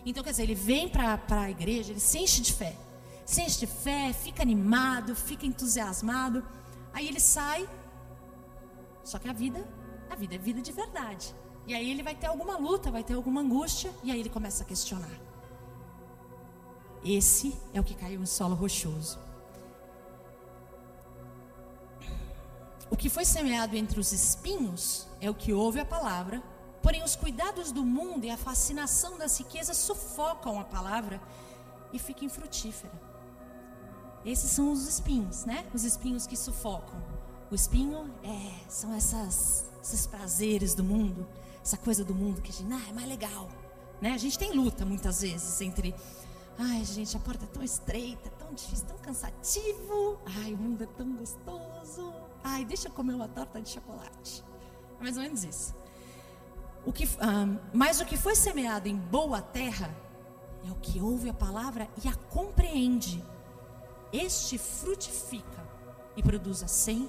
Então, 0.05 0.23
quer 0.23 0.31
dizer, 0.31 0.45
ele 0.45 0.55
vem 0.55 0.89
para 0.89 1.21
a 1.29 1.51
igreja, 1.51 1.93
ele 1.93 2.01
se 2.01 2.19
enche 2.19 2.41
de 2.41 2.53
fé. 2.53 2.77
Se 3.25 3.43
enche 3.43 3.61
de 3.61 3.67
fé, 3.67 4.13
fica 4.13 4.43
animado, 4.43 5.15
fica 5.15 5.47
entusiasmado 5.47 6.45
Aí 6.93 7.07
ele 7.07 7.21
sai, 7.21 7.69
só 9.05 9.19
que 9.19 9.29
a 9.29 9.33
vida, 9.33 9.67
a 10.11 10.15
vida 10.15 10.35
é 10.35 10.39
vida 10.39 10.61
de 10.61 10.73
verdade. 10.73 11.35
E 11.67 11.75
aí 11.75 11.91
ele 11.91 12.03
vai 12.03 12.15
ter 12.15 12.27
alguma 12.27 12.59
luta, 12.59 12.91
vai 12.91 13.05
ter 13.05 13.15
alguma 13.15 13.41
angústia, 13.41 13.93
e 14.03 14.11
aí 14.11 14.19
ele 14.21 14.29
começa 14.29 14.65
a 14.65 14.67
questionar. 14.67 15.21
Esse 17.05 17.57
é 17.73 17.81
o 17.81 17.85
que 17.85 17.95
caiu 17.95 18.21
em 18.21 18.27
solo 18.27 18.55
rochoso. 18.55 19.19
O 22.91 22.97
que 22.97 23.09
foi 23.09 23.25
semeado 23.25 23.77
entre 23.77 24.01
os 24.01 24.11
espinhos 24.13 25.07
é 25.21 25.31
o 25.31 25.35
que 25.35 25.53
ouve 25.53 25.79
a 25.79 25.85
palavra, 25.85 26.43
porém 26.83 27.05
os 27.05 27.15
cuidados 27.15 27.71
do 27.71 27.85
mundo 27.85 28.25
e 28.25 28.31
a 28.31 28.37
fascinação 28.37 29.17
das 29.17 29.39
riquezas 29.39 29.77
sufocam 29.77 30.59
a 30.59 30.65
palavra 30.65 31.21
e 31.93 31.99
fica 31.99 32.25
infrutífera. 32.25 32.93
Esses 34.25 34.51
são 34.51 34.73
os 34.73 34.87
espinhos, 34.87 35.45
né? 35.45 35.67
Os 35.73 35.85
espinhos 35.85 36.27
que 36.27 36.37
sufocam. 36.37 37.01
O 37.51 37.55
espinho 37.55 38.13
é, 38.23 38.69
são 38.69 38.93
essas, 38.95 39.70
esses 39.83 40.07
prazeres 40.07 40.75
do 40.75 40.85
mundo, 40.85 41.27
essa 41.63 41.77
coisa 41.77 42.05
do 42.05 42.15
mundo 42.15 42.41
que 42.41 42.51
a 42.51 42.53
gente, 42.53 42.73
ah, 42.73 42.89
é 42.89 42.93
mais 42.93 43.09
legal. 43.09 43.49
Né? 44.01 44.13
A 44.13 44.19
gente 44.19 44.39
tem 44.39 44.53
luta 44.53 44.85
muitas 44.85 45.21
vezes 45.21 45.61
entre, 45.61 45.95
ai 46.59 46.85
gente, 46.85 47.17
a 47.17 47.21
porta 47.21 47.45
é 47.45 47.49
tão 47.49 47.63
estreita, 47.63 48.31
tão 48.39 48.53
difícil, 48.55 48.87
tão 48.87 48.99
cansativo. 48.99 50.19
Ai, 50.43 50.55
o 50.55 50.59
mundo 50.59 50.85
é 50.85 50.87
tão 50.87 51.15
gostoso. 51.17 52.13
Ai, 52.43 52.65
deixa 52.65 52.89
eu 52.89 52.93
comer 52.93 53.15
uma 53.15 53.29
torta 53.29 53.61
de 53.61 53.69
chocolate. 53.69 54.43
É 54.99 55.03
mais 55.03 55.17
ou 55.17 55.23
menos 55.23 55.45
isso. 55.45 55.75
O 56.85 56.93
que, 56.93 57.09
ah, 57.21 57.47
mas 57.73 58.01
o 58.01 58.07
que 58.07 58.17
foi 58.17 58.35
semeado 58.35 58.89
em 58.89 58.97
boa 58.97 59.43
terra 59.43 59.95
é 60.67 60.71
o 60.71 60.77
que 60.77 61.01
ouve 61.01 61.29
a 61.29 61.35
palavra 61.35 61.89
e 62.03 62.09
a 62.09 62.15
compreende 62.15 63.23
este 64.13 64.59
frutifica 64.59 65.69
e 66.17 66.23
produz 66.23 66.63
a 66.63 66.69
100, 66.69 67.09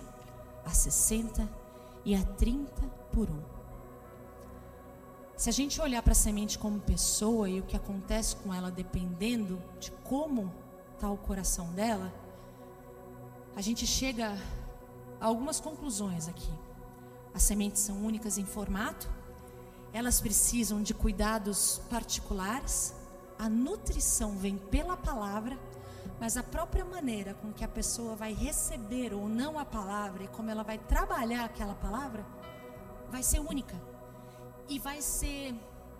a 0.65 0.69
60 0.69 1.60
e 2.03 2.15
a 2.15 2.23
30 2.23 2.81
por 3.11 3.29
um. 3.29 3.41
Se 5.35 5.49
a 5.49 5.53
gente 5.53 5.81
olhar 5.81 6.03
para 6.03 6.11
a 6.11 6.15
semente 6.15 6.59
como 6.59 6.79
pessoa 6.79 7.49
e 7.49 7.59
o 7.59 7.63
que 7.63 7.75
acontece 7.75 8.35
com 8.35 8.53
ela 8.53 8.69
dependendo 8.69 9.61
de 9.79 9.91
como 10.03 10.53
está 10.93 11.09
o 11.09 11.17
coração 11.17 11.71
dela, 11.73 12.13
a 13.55 13.61
gente 13.61 13.87
chega 13.87 14.37
a 15.19 15.25
algumas 15.25 15.59
conclusões 15.59 16.27
aqui. 16.27 16.51
As 17.33 17.41
sementes 17.43 17.81
são 17.81 17.97
únicas 18.05 18.37
em 18.37 18.45
formato, 18.45 19.09
elas 19.93 20.21
precisam 20.21 20.81
de 20.81 20.93
cuidados 20.93 21.81
particulares, 21.89 22.93
a 23.37 23.49
nutrição 23.49 24.37
vem 24.37 24.57
pela 24.57 24.95
palavra 24.95 25.57
mas 26.19 26.37
a 26.37 26.43
própria 26.43 26.85
maneira 26.85 27.33
com 27.35 27.51
que 27.51 27.63
a 27.63 27.67
pessoa 27.67 28.15
vai 28.15 28.33
receber 28.33 29.13
ou 29.13 29.27
não 29.27 29.57
a 29.57 29.65
palavra 29.65 30.23
e 30.23 30.27
como 30.27 30.49
ela 30.49 30.63
vai 30.63 30.77
trabalhar 30.77 31.45
aquela 31.45 31.75
palavra 31.75 32.25
vai 33.09 33.23
ser 33.23 33.39
única 33.39 33.75
e 34.69 34.79
vai 34.79 35.01
ser 35.01 35.53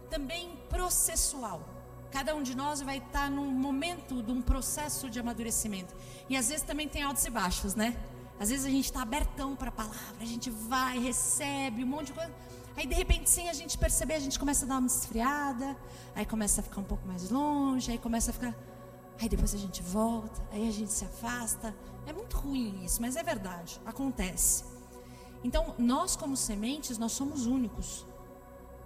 também 0.10 0.58
processual. 0.70 1.62
Cada 2.10 2.36
um 2.36 2.44
de 2.44 2.56
nós 2.56 2.82
vai 2.82 2.98
estar 2.98 3.30
num 3.30 3.50
momento 3.50 4.22
de 4.22 4.32
um 4.32 4.42
processo 4.42 5.10
de 5.10 5.20
amadurecimento. 5.20 5.96
E 6.30 6.36
às 6.36 6.50
vezes 6.50 6.64
também 6.64 6.88
tem 6.88 7.02
altos 7.02 7.26
e 7.26 7.30
baixos, 7.30 7.74
né? 7.74 7.96
Às 8.40 8.50
vezes 8.50 8.66
a 8.66 8.70
gente 8.70 8.86
está 8.86 9.02
abertão 9.02 9.56
para 9.56 9.70
a 9.70 9.72
palavra, 9.72 10.18
a 10.20 10.26
gente 10.26 10.50
vai, 10.50 11.00
recebe 11.00 11.84
um 11.84 11.88
monte 11.88 12.08
de 12.08 12.14
coisa. 12.14 12.32
Aí 12.76 12.86
de 12.86 12.96
repente, 12.96 13.30
sem 13.30 13.50
a 13.50 13.54
gente 13.54 13.78
perceber, 13.78 14.16
a 14.16 14.20
gente 14.20 14.40
começa 14.40 14.66
a 14.66 14.68
dar 14.68 14.78
uma 14.78 14.88
esfriada, 14.88 15.78
aí 16.16 16.26
começa 16.26 16.62
a 16.62 16.64
ficar 16.64 16.82
um 16.82 16.86
pouco 16.86 17.08
mais 17.08 17.30
longe, 17.30 17.92
aí 17.92 17.98
começa 17.98 18.32
a 18.32 18.34
ficar 18.34 18.56
Aí 19.22 19.30
depois 19.30 19.54
a 19.54 19.58
gente 19.58 19.84
volta, 19.84 20.42
aí 20.52 20.68
a 20.68 20.72
gente 20.72 20.92
se 20.92 21.06
afasta. 21.06 21.76
É 22.08 22.12
muito 22.12 22.38
ruim 22.38 22.84
isso, 22.84 23.00
mas 23.00 23.16
é 23.16 23.22
verdade, 23.22 23.80
acontece. 23.86 24.64
Então, 25.44 25.76
nós 25.78 26.16
como 26.16 26.36
sementes, 26.36 26.98
nós 26.98 27.12
somos 27.12 27.46
únicos. 27.46 28.04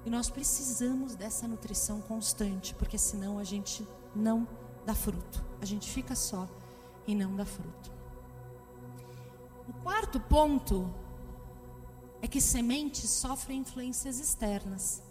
E 0.06 0.10
nós 0.10 0.30
precisamos 0.30 1.16
dessa 1.16 1.48
nutrição 1.48 2.02
constante, 2.02 2.76
porque 2.76 2.98
senão 2.98 3.40
a 3.40 3.46
gente 3.46 3.88
não 4.14 4.46
dá 4.86 4.94
fruto. 4.94 5.42
A 5.62 5.66
gente 5.66 5.90
fica 5.90 6.16
só 6.16 6.50
e 7.08 7.16
não 7.16 7.34
dá 7.34 7.46
fruto. 7.46 7.92
O 9.70 9.74
quarto 9.84 10.20
ponto 10.20 10.94
é 12.22 12.28
que 12.28 12.42
sementes 12.42 13.10
sofrem 13.10 13.60
influências 13.60 14.20
externas. 14.20 15.02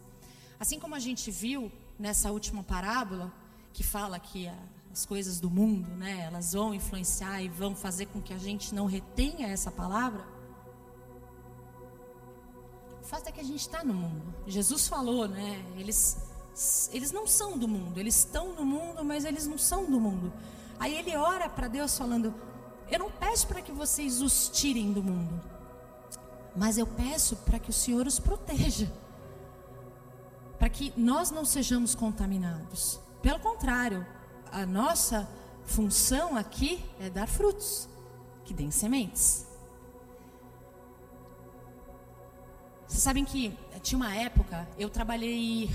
Assim 0.61 0.79
como 0.79 0.95
a 0.95 1.01
gente 1.01 1.31
viu 1.31 1.73
nessa 1.99 2.31
última 2.31 2.63
parábola, 2.63 3.33
que 3.73 3.83
fala 3.83 4.19
que 4.21 4.47
a, 4.47 4.57
as 4.95 5.05
coisas 5.05 5.41
do 5.41 5.51
mundo, 5.51 5.91
né? 5.97 6.21
Elas 6.21 6.53
vão 6.53 6.73
influenciar 6.73 7.43
e 7.43 7.49
vão 7.49 7.75
fazer 7.75 8.07
com 8.07 8.23
que 8.23 8.33
a 8.33 8.39
gente 8.39 8.73
não 8.73 8.87
retenha 8.87 9.49
essa 9.49 9.69
palavra. 9.69 10.25
O 13.03 13.05
fato 13.05 13.27
é 13.27 13.33
que 13.33 13.41
a 13.41 13.45
gente 13.45 13.59
está 13.59 13.83
no 13.83 13.93
mundo. 13.93 14.33
Jesus 14.47 14.87
falou, 14.87 15.27
né? 15.27 15.65
Eles, 15.77 16.17
eles 16.93 17.11
não 17.11 17.27
são 17.27 17.59
do 17.59 17.67
mundo. 17.67 17.99
Eles 17.99 18.19
estão 18.19 18.55
no 18.55 18.65
mundo, 18.65 19.05
mas 19.05 19.25
eles 19.25 19.49
não 19.49 19.59
são 19.59 19.85
do 19.85 19.99
mundo. 19.99 20.33
Aí 20.79 20.97
ele 20.97 21.17
ora 21.17 21.49
para 21.49 21.67
Deus 21.67 21.99
falando: 21.99 22.33
Eu 22.89 23.01
não 23.01 23.11
peço 23.11 23.49
para 23.49 23.61
que 23.61 23.73
vocês 23.73 24.23
os 24.23 24.49
tirem 24.49 24.93
do 24.93 25.03
mundo, 25.03 25.43
mas 26.55 26.79
eu 26.79 26.87
peço 26.87 27.35
para 27.39 27.59
que 27.59 27.71
o 27.71 27.73
Senhor 27.73 28.07
os 28.07 28.21
proteja, 28.21 28.89
para 30.57 30.69
que 30.69 30.93
nós 30.97 31.33
não 31.33 31.45
sejamos 31.45 31.97
contaminados. 31.97 33.01
Pelo 33.21 33.41
contrário, 33.41 34.07
a 34.55 34.65
nossa 34.65 35.29
função 35.65 36.37
aqui 36.37 36.81
é 37.01 37.11
dar 37.11 37.27
frutos, 37.27 37.89
que 38.45 38.55
deem 38.55 38.71
sementes. 38.71 39.45
Vocês 42.87 43.03
sabem 43.03 43.25
que 43.25 43.59
tinha 43.83 43.97
uma 43.97 44.15
época, 44.15 44.69
eu 44.79 44.89
trabalhei. 44.89 45.69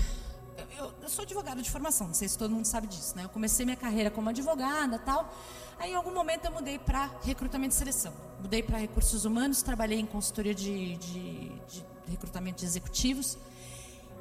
Eu, 0.78 0.94
eu, 1.02 1.08
sou 1.10 1.24
advogada 1.24 1.60
de 1.60 1.70
formação, 1.70 2.06
não 2.06 2.14
sei 2.14 2.26
se 2.26 2.38
todo 2.38 2.54
mundo 2.54 2.64
sabe 2.64 2.86
disso, 2.86 3.14
né? 3.16 3.24
Eu 3.24 3.28
comecei 3.28 3.66
minha 3.66 3.76
carreira 3.76 4.10
como 4.10 4.30
advogada 4.30 4.98
tal. 4.98 5.30
Aí, 5.78 5.92
em 5.92 5.94
algum 5.94 6.14
momento, 6.14 6.46
eu 6.46 6.52
mudei 6.52 6.78
para 6.78 7.10
recrutamento 7.22 7.74
e 7.74 7.76
seleção. 7.76 8.14
Mudei 8.40 8.62
para 8.62 8.78
recursos 8.78 9.26
humanos, 9.26 9.60
trabalhei 9.60 10.00
em 10.00 10.06
consultoria 10.06 10.54
de, 10.54 10.96
de, 10.96 11.48
de 11.68 11.84
recrutamento 12.08 12.60
de 12.60 12.64
executivos. 12.64 13.36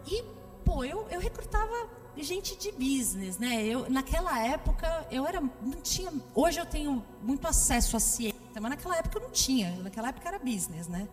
E, 0.06 0.22
pô, 0.66 0.84
eu, 0.84 1.08
eu 1.10 1.20
recrutava 1.20 1.99
gente 2.18 2.58
de 2.58 2.72
business, 2.72 3.38
né? 3.38 3.66
Eu, 3.66 3.90
naquela 3.90 4.38
época, 4.40 5.08
eu 5.12 5.26
era, 5.26 5.42
não 5.42 5.82
tinha. 5.82 6.12
Hoje 6.36 6.60
eu 6.60 6.66
tenho 6.66 7.04
muito 7.22 7.48
acesso 7.48 7.96
à 7.96 8.00
ciência, 8.00 8.40
mas 8.56 8.70
naquela 8.70 8.98
época 8.98 9.18
eu 9.18 9.24
não 9.24 9.32
tinha. 9.32 9.72
Naquela 9.78 10.10
época 10.10 10.28
era 10.28 10.40
business, 10.40 10.88
né? 10.88 11.08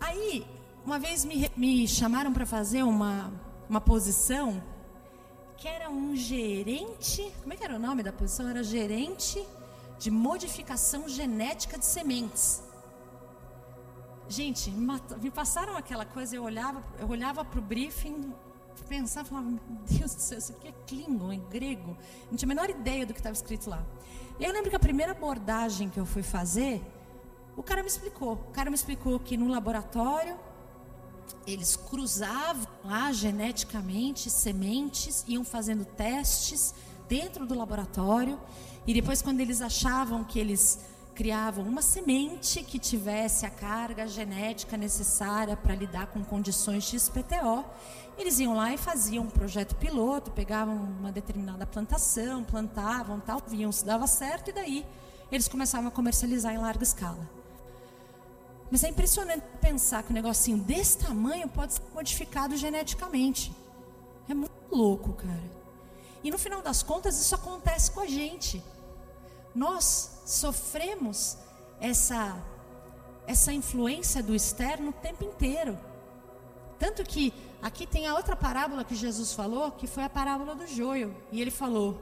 Aí, 0.00 0.46
uma 0.84 0.98
vez 0.98 1.24
me, 1.24 1.50
me 1.56 1.86
chamaram 1.86 2.32
para 2.32 2.46
fazer 2.46 2.82
uma, 2.82 3.32
uma 3.68 3.80
posição 3.80 4.62
que 5.56 5.68
era 5.68 5.90
um 5.90 6.16
gerente. 6.16 7.32
Como 7.42 7.52
é 7.52 7.56
que 7.56 7.62
era 7.62 7.76
o 7.76 7.78
nome 7.78 8.02
da 8.02 8.12
posição? 8.12 8.48
Era 8.48 8.64
gerente 8.64 9.46
de 9.98 10.10
modificação 10.10 11.06
genética 11.08 11.78
de 11.78 11.84
sementes. 11.84 12.62
Gente, 14.28 14.70
me 14.70 15.30
passaram 15.30 15.76
aquela 15.76 16.06
coisa, 16.06 16.34
eu 16.34 16.44
olhava, 16.44 16.82
eu 16.98 17.08
olhava 17.08 17.44
para 17.44 17.58
o 17.58 17.62
briefing, 17.62 18.32
pensava, 18.88 19.28
falava, 19.28 19.48
meu 19.48 19.60
Deus 19.86 20.14
do 20.14 20.20
céu, 20.20 20.38
isso 20.38 20.52
aqui 20.52 20.68
é 20.68 20.72
Klingon, 20.86 21.32
é 21.32 21.36
grego. 21.36 21.96
Não 22.30 22.36
tinha 22.36 22.46
a 22.46 22.54
menor 22.54 22.68
ideia 22.68 23.06
do 23.06 23.12
que 23.12 23.20
estava 23.20 23.34
escrito 23.34 23.70
lá. 23.70 23.84
E 24.38 24.44
eu 24.44 24.52
lembro 24.52 24.70
que 24.70 24.76
a 24.76 24.80
primeira 24.80 25.12
abordagem 25.12 25.88
que 25.88 25.98
eu 25.98 26.06
fui 26.06 26.22
fazer, 26.22 26.82
o 27.56 27.62
cara 27.62 27.82
me 27.82 27.88
explicou. 27.88 28.32
O 28.32 28.52
cara 28.52 28.70
me 28.70 28.76
explicou 28.76 29.18
que 29.18 29.36
no 29.36 29.48
laboratório 29.48 30.36
eles 31.46 31.76
cruzavam 31.76 32.66
lá 32.84 33.12
geneticamente 33.12 34.30
sementes, 34.30 35.24
iam 35.28 35.44
fazendo 35.44 35.84
testes 35.84 36.74
dentro 37.08 37.46
do 37.46 37.54
laboratório 37.54 38.40
e 38.86 38.94
depois 38.94 39.20
quando 39.22 39.40
eles 39.40 39.60
achavam 39.60 40.24
que 40.24 40.38
eles 40.38 40.78
criavam 41.14 41.64
uma 41.64 41.82
semente 41.82 42.62
que 42.62 42.78
tivesse 42.78 43.44
a 43.44 43.50
carga 43.50 44.06
genética 44.06 44.76
necessária 44.76 45.56
para 45.56 45.74
lidar 45.74 46.06
com 46.06 46.24
condições 46.24 46.84
XPTO, 46.84 47.64
eles 48.20 48.38
iam 48.38 48.54
lá 48.54 48.72
e 48.72 48.78
faziam 48.78 49.24
um 49.24 49.30
projeto 49.30 49.74
piloto, 49.76 50.30
pegavam 50.30 50.74
uma 50.74 51.10
determinada 51.10 51.66
plantação, 51.66 52.44
plantavam 52.44 53.20
tal, 53.20 53.42
viam 53.46 53.72
se 53.72 53.84
dava 53.84 54.06
certo 54.06 54.50
e 54.50 54.52
daí 54.52 54.86
eles 55.30 55.48
começavam 55.48 55.88
a 55.88 55.90
comercializar 55.90 56.54
em 56.54 56.58
larga 56.58 56.82
escala. 56.82 57.28
Mas 58.70 58.84
é 58.84 58.88
impressionante 58.88 59.42
pensar 59.60 60.02
que 60.02 60.10
um 60.10 60.14
negocinho 60.14 60.58
desse 60.58 60.98
tamanho 60.98 61.48
pode 61.48 61.74
ser 61.74 61.82
modificado 61.92 62.56
geneticamente. 62.56 63.52
É 64.28 64.34
muito 64.34 64.52
louco, 64.70 65.12
cara. 65.14 65.60
E 66.22 66.30
no 66.30 66.38
final 66.38 66.62
das 66.62 66.82
contas, 66.82 67.20
isso 67.20 67.34
acontece 67.34 67.90
com 67.90 68.00
a 68.00 68.06
gente. 68.06 68.62
Nós 69.54 70.20
sofremos 70.24 71.36
essa 71.80 72.36
essa 73.26 73.52
influência 73.52 74.22
do 74.22 74.34
externo 74.34 74.90
o 74.90 74.92
tempo 74.92 75.24
inteiro. 75.24 75.78
Tanto 76.80 77.04
que 77.04 77.34
aqui 77.60 77.86
tem 77.86 78.06
a 78.06 78.14
outra 78.16 78.34
parábola 78.34 78.82
que 78.82 78.94
Jesus 78.94 79.34
falou, 79.34 79.70
que 79.70 79.86
foi 79.86 80.02
a 80.02 80.08
parábola 80.08 80.54
do 80.54 80.66
joio. 80.66 81.14
E 81.30 81.38
ele 81.38 81.50
falou: 81.50 82.00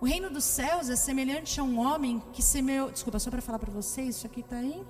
O 0.00 0.04
reino 0.04 0.28
dos 0.28 0.42
céus 0.42 0.90
é 0.90 0.96
semelhante 0.96 1.60
a 1.60 1.62
um 1.62 1.78
homem 1.78 2.20
que 2.32 2.42
semeou. 2.42 2.90
Desculpa, 2.90 3.20
só 3.20 3.30
para 3.30 3.40
falar 3.40 3.60
para 3.60 3.70
vocês, 3.70 4.16
isso 4.16 4.26
aqui 4.26 4.40
está 4.40 4.56
aí. 4.56 4.84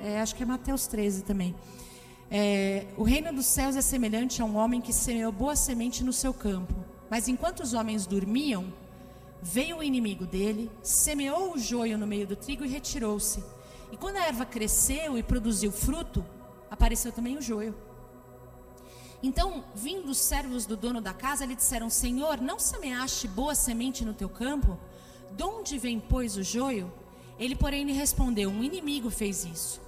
É, 0.00 0.20
acho 0.20 0.36
que 0.36 0.44
é 0.44 0.46
Mateus 0.46 0.86
13 0.86 1.24
também. 1.24 1.56
É, 2.30 2.86
o 2.96 3.02
reino 3.02 3.32
dos 3.32 3.46
céus 3.46 3.74
é 3.74 3.80
semelhante 3.80 4.40
a 4.40 4.44
um 4.44 4.56
homem 4.56 4.80
que 4.80 4.92
semeou 4.92 5.32
boa 5.32 5.56
semente 5.56 6.04
no 6.04 6.12
seu 6.12 6.32
campo. 6.32 6.72
Mas 7.10 7.26
enquanto 7.26 7.64
os 7.64 7.74
homens 7.74 8.06
dormiam, 8.06 8.72
veio 9.42 9.78
o 9.78 9.82
inimigo 9.82 10.24
dele, 10.24 10.70
semeou 10.84 11.54
o 11.54 11.58
joio 11.58 11.98
no 11.98 12.06
meio 12.06 12.28
do 12.28 12.36
trigo 12.36 12.64
e 12.64 12.68
retirou-se. 12.68 13.42
E 13.90 13.96
quando 13.96 14.16
a 14.16 14.24
erva 14.26 14.44
cresceu 14.44 15.16
e 15.16 15.22
produziu 15.22 15.72
fruto, 15.72 16.24
apareceu 16.70 17.12
também 17.12 17.36
o 17.36 17.42
joio. 17.42 17.74
Então, 19.22 19.64
vindo 19.74 20.10
os 20.10 20.18
servos 20.18 20.64
do 20.64 20.76
dono 20.76 21.00
da 21.00 21.12
casa, 21.12 21.44
lhe 21.44 21.56
disseram: 21.56 21.90
Senhor, 21.90 22.40
não 22.40 22.58
semeaste 22.58 23.26
boa 23.26 23.54
semente 23.54 24.04
no 24.04 24.14
teu 24.14 24.28
campo? 24.28 24.78
De 25.32 25.42
onde 25.42 25.78
vem, 25.78 25.98
pois, 25.98 26.36
o 26.36 26.42
joio? 26.42 26.92
Ele, 27.38 27.56
porém, 27.56 27.84
lhe 27.84 27.92
respondeu: 27.92 28.50
Um 28.50 28.62
inimigo 28.62 29.10
fez 29.10 29.44
isso. 29.44 29.80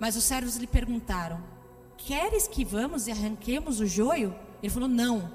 Mas 0.00 0.16
os 0.16 0.24
servos 0.24 0.56
lhe 0.56 0.66
perguntaram: 0.66 1.40
Queres 1.96 2.48
que 2.48 2.64
vamos 2.64 3.06
e 3.06 3.12
arranquemos 3.12 3.78
o 3.78 3.86
joio? 3.86 4.34
Ele 4.60 4.72
falou: 4.72 4.88
Não, 4.88 5.30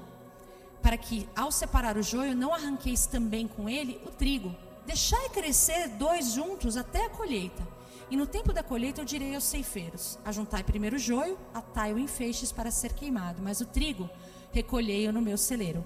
para 0.82 0.98
que 0.98 1.26
ao 1.34 1.50
separar 1.50 1.96
o 1.96 2.02
joio 2.02 2.36
não 2.36 2.52
arranqueis 2.52 3.06
também 3.06 3.48
com 3.48 3.68
ele 3.68 4.00
o 4.04 4.10
trigo. 4.10 4.54
Deixai 4.86 5.28
crescer 5.30 5.88
dois 5.88 6.32
juntos 6.32 6.76
até 6.76 7.06
a 7.06 7.10
colheita. 7.10 7.66
E 8.10 8.16
no 8.16 8.26
tempo 8.26 8.52
da 8.52 8.62
colheita 8.62 9.00
eu 9.00 9.04
direi 9.04 9.34
aos 9.34 9.44
ceifeiros: 9.44 10.18
Ajuntai 10.24 10.64
primeiro 10.64 10.96
o 10.96 10.98
joio, 10.98 11.38
atai-o 11.52 11.98
em 11.98 12.06
feixes 12.06 12.50
para 12.50 12.70
ser 12.70 12.94
queimado, 12.94 13.42
mas 13.42 13.60
o 13.60 13.66
trigo 13.66 14.08
recolhei-o 14.50 15.12
no 15.12 15.20
meu 15.20 15.36
celeiro. 15.36 15.84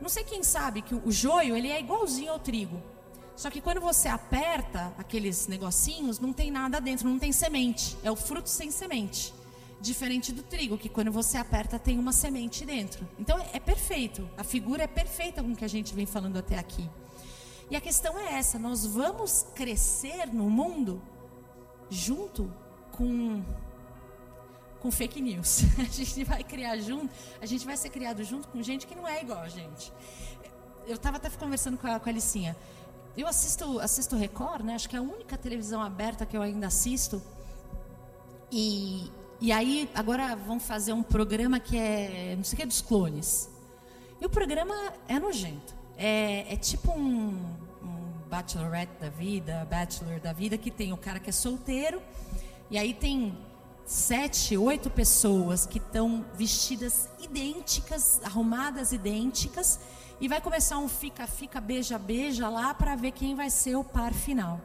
Não 0.00 0.08
sei 0.08 0.24
quem 0.24 0.42
sabe 0.42 0.82
que 0.82 0.94
o 0.94 1.12
joio 1.12 1.56
ele 1.56 1.68
é 1.68 1.78
igualzinho 1.78 2.32
ao 2.32 2.38
trigo. 2.38 2.82
Só 3.36 3.50
que 3.50 3.60
quando 3.60 3.80
você 3.80 4.08
aperta 4.08 4.92
aqueles 4.98 5.46
negocinhos, 5.46 6.18
não 6.18 6.32
tem 6.32 6.50
nada 6.50 6.80
dentro, 6.80 7.08
não 7.08 7.18
tem 7.18 7.32
semente. 7.32 7.96
É 8.02 8.10
o 8.10 8.16
fruto 8.16 8.48
sem 8.48 8.70
semente. 8.70 9.32
Diferente 9.80 10.32
do 10.32 10.42
trigo, 10.42 10.78
que 10.78 10.88
quando 10.88 11.10
você 11.10 11.36
aperta 11.36 11.78
tem 11.78 11.98
uma 11.98 12.12
semente 12.12 12.64
dentro. 12.64 13.06
Então 13.18 13.38
é 13.52 13.58
perfeito. 13.58 14.28
A 14.36 14.44
figura 14.44 14.84
é 14.84 14.86
perfeita 14.86 15.42
com 15.42 15.52
o 15.52 15.56
que 15.56 15.64
a 15.64 15.68
gente 15.68 15.94
vem 15.94 16.06
falando 16.06 16.38
até 16.38 16.58
aqui. 16.58 16.88
E 17.70 17.76
a 17.76 17.80
questão 17.80 18.18
é 18.18 18.34
essa: 18.34 18.58
nós 18.58 18.86
vamos 18.86 19.46
crescer 19.54 20.26
no 20.32 20.48
mundo 20.50 21.00
junto 21.92 22.50
com 22.90 23.42
com 24.80 24.90
fake 24.90 25.20
news. 25.20 25.60
A 25.78 25.84
gente 25.84 26.24
vai 26.24 26.42
criar 26.42 26.76
junto, 26.78 27.08
a 27.40 27.46
gente 27.46 27.64
vai 27.64 27.76
ser 27.76 27.88
criado 27.88 28.24
junto 28.24 28.48
com 28.48 28.60
gente 28.60 28.84
que 28.84 28.96
não 28.96 29.06
é 29.06 29.22
igual 29.22 29.38
a 29.38 29.48
gente. 29.48 29.92
Eu 30.88 30.96
estava 30.96 31.18
até 31.18 31.30
conversando 31.30 31.78
com 31.78 31.86
a, 31.86 32.00
com 32.00 32.08
a 32.08 32.12
Alicinha. 32.12 32.56
Eu 33.16 33.28
assisto, 33.28 33.78
assisto 33.78 34.16
Record, 34.16 34.64
né? 34.64 34.74
Acho 34.74 34.88
que 34.88 34.96
é 34.96 34.98
a 34.98 35.02
única 35.02 35.38
televisão 35.38 35.80
aberta 35.80 36.26
que 36.26 36.36
eu 36.36 36.42
ainda 36.42 36.66
assisto. 36.66 37.22
E, 38.50 39.08
e 39.40 39.52
aí, 39.52 39.88
agora 39.94 40.34
vão 40.34 40.58
fazer 40.58 40.92
um 40.92 41.02
programa 41.02 41.60
que 41.60 41.78
é, 41.78 42.34
não 42.36 42.42
sei 42.42 42.56
o 42.56 42.60
que, 42.60 42.66
dos 42.66 42.82
clones. 42.82 43.48
E 44.20 44.26
o 44.26 44.28
programa 44.28 44.74
é 45.06 45.20
nojento. 45.20 45.74
É, 45.96 46.52
é 46.52 46.56
tipo 46.56 46.90
um 46.90 47.61
bachelorette 48.32 48.94
da 48.98 49.10
vida, 49.10 49.66
bachelor 49.68 50.18
da 50.18 50.32
vida, 50.32 50.56
que 50.56 50.70
tem 50.70 50.90
o 50.90 50.96
cara 50.96 51.20
que 51.20 51.28
é 51.28 51.32
solteiro. 51.32 52.00
E 52.70 52.78
aí 52.78 52.94
tem 52.94 53.36
sete, 53.84 54.56
oito 54.56 54.88
pessoas 54.88 55.66
que 55.66 55.76
estão 55.76 56.24
vestidas 56.34 57.10
idênticas, 57.20 58.22
arrumadas 58.24 58.90
idênticas 58.90 59.78
e 60.18 60.28
vai 60.28 60.40
começar 60.40 60.78
um 60.78 60.88
fica-fica, 60.88 61.60
beija-beija 61.60 62.48
lá 62.48 62.72
para 62.72 62.96
ver 62.96 63.10
quem 63.10 63.34
vai 63.34 63.50
ser 63.50 63.76
o 63.76 63.84
par 63.84 64.14
final. 64.14 64.58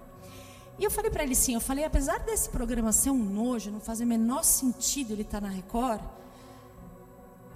E 0.79 0.85
eu 0.85 0.89
falei 0.89 1.11
para 1.11 1.23
ele 1.23 1.33
assim, 1.33 1.53
eu 1.53 1.59
falei, 1.59 1.83
apesar 1.83 2.19
desse 2.19 2.49
programa 2.49 2.93
ser 2.93 3.09
um 3.09 3.21
nojo, 3.21 3.69
não 3.69 3.81
fazer 3.81 4.05
o 4.05 4.07
menor 4.07 4.45
sentido 4.45 5.11
ele 5.11 5.23
estar 5.23 5.41
tá 5.41 5.47
na 5.47 5.53
Record, 5.53 5.99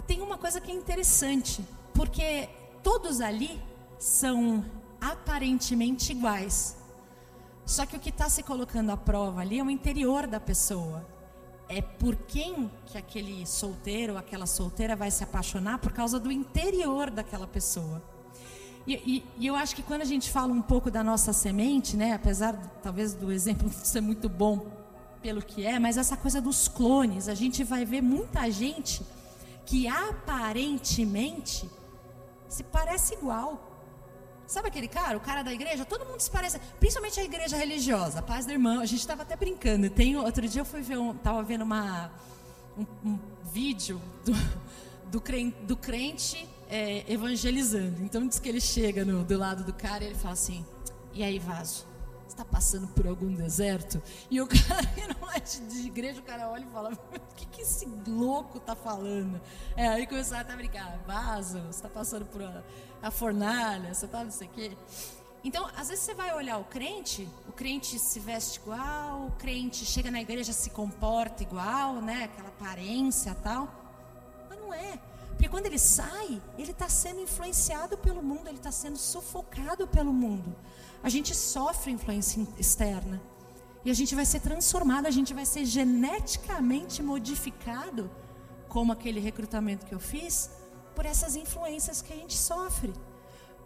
tem 0.06 0.20
uma 0.20 0.38
coisa 0.38 0.60
que 0.60 0.72
é 0.72 0.76
interessante, 0.76 1.64
porque 1.94 2.50
todos 2.84 3.22
ali 3.22 3.62
são 3.98 4.66
aparentemente 5.02 6.12
iguais. 6.12 6.78
Só 7.66 7.86
que 7.86 7.98
o 7.98 8.00
que 8.00 8.10
está 8.10 8.30
se 8.30 8.44
colocando 8.44 8.92
à 8.92 8.98
prova 8.98 9.42
ali 9.42 9.60
é 9.60 9.64
o 9.64 9.70
interior 9.70 10.28
da 10.28 10.40
pessoa 10.40 11.06
é 11.72 11.82
por 11.82 12.18
quem 12.18 12.70
que 12.86 12.98
aquele 12.98 13.48
solteiro, 13.48 14.18
aquela 14.18 14.46
solteira 14.46 14.94
vai 14.94 15.10
se 15.10 15.24
apaixonar 15.24 15.78
por 15.78 15.94
causa 15.94 16.20
do 16.20 16.30
interior 16.30 17.10
daquela 17.10 17.48
pessoa. 17.48 18.04
E, 18.86 18.96
e, 18.96 19.26
e, 19.38 19.48
eu 19.48 19.56
acho 19.56 19.74
que 19.74 19.82
quando 19.82 20.02
a 20.02 20.06
gente 20.06 20.30
fala 20.30 20.52
um 20.52 20.62
pouco 20.62 20.92
da 20.92 21.02
nossa 21.02 21.32
semente, 21.32 21.96
né, 21.96 22.12
apesar 22.12 22.54
talvez 22.84 23.14
do 23.14 23.32
exemplo 23.32 23.70
ser 23.86 24.02
muito 24.02 24.28
bom 24.28 24.70
pelo 25.22 25.42
que 25.42 25.66
é, 25.66 25.80
mas 25.80 25.96
essa 25.96 26.18
coisa 26.18 26.42
dos 26.42 26.68
clones, 26.68 27.30
a 27.30 27.36
gente 27.36 27.64
vai 27.64 27.86
ver 27.86 28.02
muita 28.02 28.52
gente 28.52 29.02
que 29.66 29.88
aparentemente 29.88 31.70
se 32.50 32.64
parece 32.64 33.14
igual. 33.14 33.71
Sabe 34.52 34.68
aquele 34.68 34.90
cara, 34.90 35.16
o 35.16 35.22
cara 35.22 35.44
da 35.44 35.54
igreja? 35.54 35.86
Todo 35.86 36.06
mundo 36.06 36.20
se 36.20 36.30
parece, 36.30 36.60
principalmente 36.78 37.18
a 37.18 37.24
igreja 37.24 37.56
religiosa, 37.56 38.20
a 38.20 38.22
paz 38.22 38.46
do 38.46 38.52
irmão. 38.52 38.82
A 38.82 38.86
gente 38.86 39.00
estava 39.00 39.22
até 39.22 39.34
brincando. 39.34 39.90
Tem 39.90 40.18
outro 40.18 40.46
dia 40.46 40.60
eu 40.60 40.66
fui 40.66 40.82
ver, 40.82 40.98
um, 40.98 41.14
tava 41.14 41.42
vendo 41.42 41.62
uma 41.62 42.12
um, 42.78 42.86
um 43.06 43.20
vídeo 43.54 44.02
do, 44.26 44.34
do 45.10 45.22
crente, 45.22 45.56
do 45.62 45.78
crente 45.78 46.50
é, 46.70 47.06
evangelizando. 47.08 48.04
Então 48.04 48.28
diz 48.28 48.40
que 48.40 48.50
ele 48.50 48.60
chega 48.60 49.06
no, 49.06 49.24
do 49.24 49.38
lado 49.38 49.64
do 49.64 49.72
cara 49.72 50.04
e 50.04 50.08
ele 50.08 50.16
fala 50.16 50.34
assim: 50.34 50.66
"E 51.14 51.24
aí, 51.24 51.40
vaso, 51.40 51.86
está 52.32 52.46
passando 52.46 52.88
por 52.88 53.08
algum 53.08 53.34
deserto? 53.34 54.02
E 54.30 54.42
o 54.42 54.48
cara 54.50 54.86
que 54.88 55.08
não 55.08 55.32
é 55.32 55.40
de 55.40 55.88
igreja, 55.88 56.20
o 56.20 56.24
cara 56.24 56.50
olha 56.50 56.66
e 56.66 56.72
fala: 56.72 56.92
O 56.92 57.36
que, 57.36 57.46
que 57.46 57.62
esse 57.62 57.86
louco 58.08 58.58
está 58.58 58.76
falando? 58.76 59.40
É, 59.76 59.88
aí 59.88 60.08
começaram 60.08 60.52
a 60.52 60.56
brincar: 60.56 60.98
Vaso, 61.06 61.60
você 61.60 61.70
está 61.70 61.90
passando 61.90 62.26
por 62.26 62.42
a, 62.42 62.64
a 63.02 63.12
fornalha, 63.12 63.94
você 63.94 64.06
está 64.06 64.24
não 64.24 64.32
sei 64.32 64.48
o 64.48 64.52
quê. 64.52 64.78
Então, 65.44 65.68
às 65.76 65.90
vezes 65.90 66.04
você 66.04 66.14
vai 66.14 66.36
olhar 66.36 66.60
o 66.60 66.64
crente, 66.66 67.28
o 67.48 67.52
crente 67.52 67.98
se 67.98 68.20
veste 68.20 68.60
igual, 68.60 69.26
o 69.26 69.32
crente 69.32 69.86
chega 69.86 70.12
na 70.12 70.22
igreja 70.22 70.54
se 70.54 70.70
comporta 70.70 71.42
igual, 71.42 71.96
né? 71.96 72.26
Aquela 72.26 72.50
aparência 72.50 73.36
tal. 73.36 73.68
Mas 74.48 74.60
não 74.60 74.72
é. 74.72 75.00
Porque 75.30 75.50
quando 75.50 75.66
ele 75.66 75.80
sai, 75.80 76.40
ele 76.60 76.70
está 76.70 76.88
sendo 76.88 77.22
influenciado 77.22 77.98
pelo 77.98 78.22
mundo, 78.22 78.48
ele 78.48 78.58
está 78.58 78.72
sendo 78.72 78.98
sufocado 78.98 79.88
pelo 79.88 80.14
mundo. 80.14 80.56
A 81.04 81.10
gente 81.10 81.34
sofre 81.36 81.92
influência 81.92 82.48
externa. 82.58 83.22
E 83.84 83.90
a 83.90 83.94
gente 83.94 84.14
vai 84.14 84.26
ser 84.26 84.40
transformado, 84.40 85.08
a 85.08 85.12
gente 85.12 85.34
vai 85.34 85.46
ser 85.46 85.66
geneticamente 85.66 87.02
modificado, 87.02 88.12
como 88.70 88.92
aquele 88.92 89.20
recrutamento 89.20 89.86
que 89.86 89.94
eu 89.94 90.00
fiz, 90.00 90.52
por 90.96 91.06
essas 91.06 91.36
influências 91.36 92.02
que 92.02 92.14
a 92.14 92.16
gente 92.16 92.38
sofre. 92.38 92.94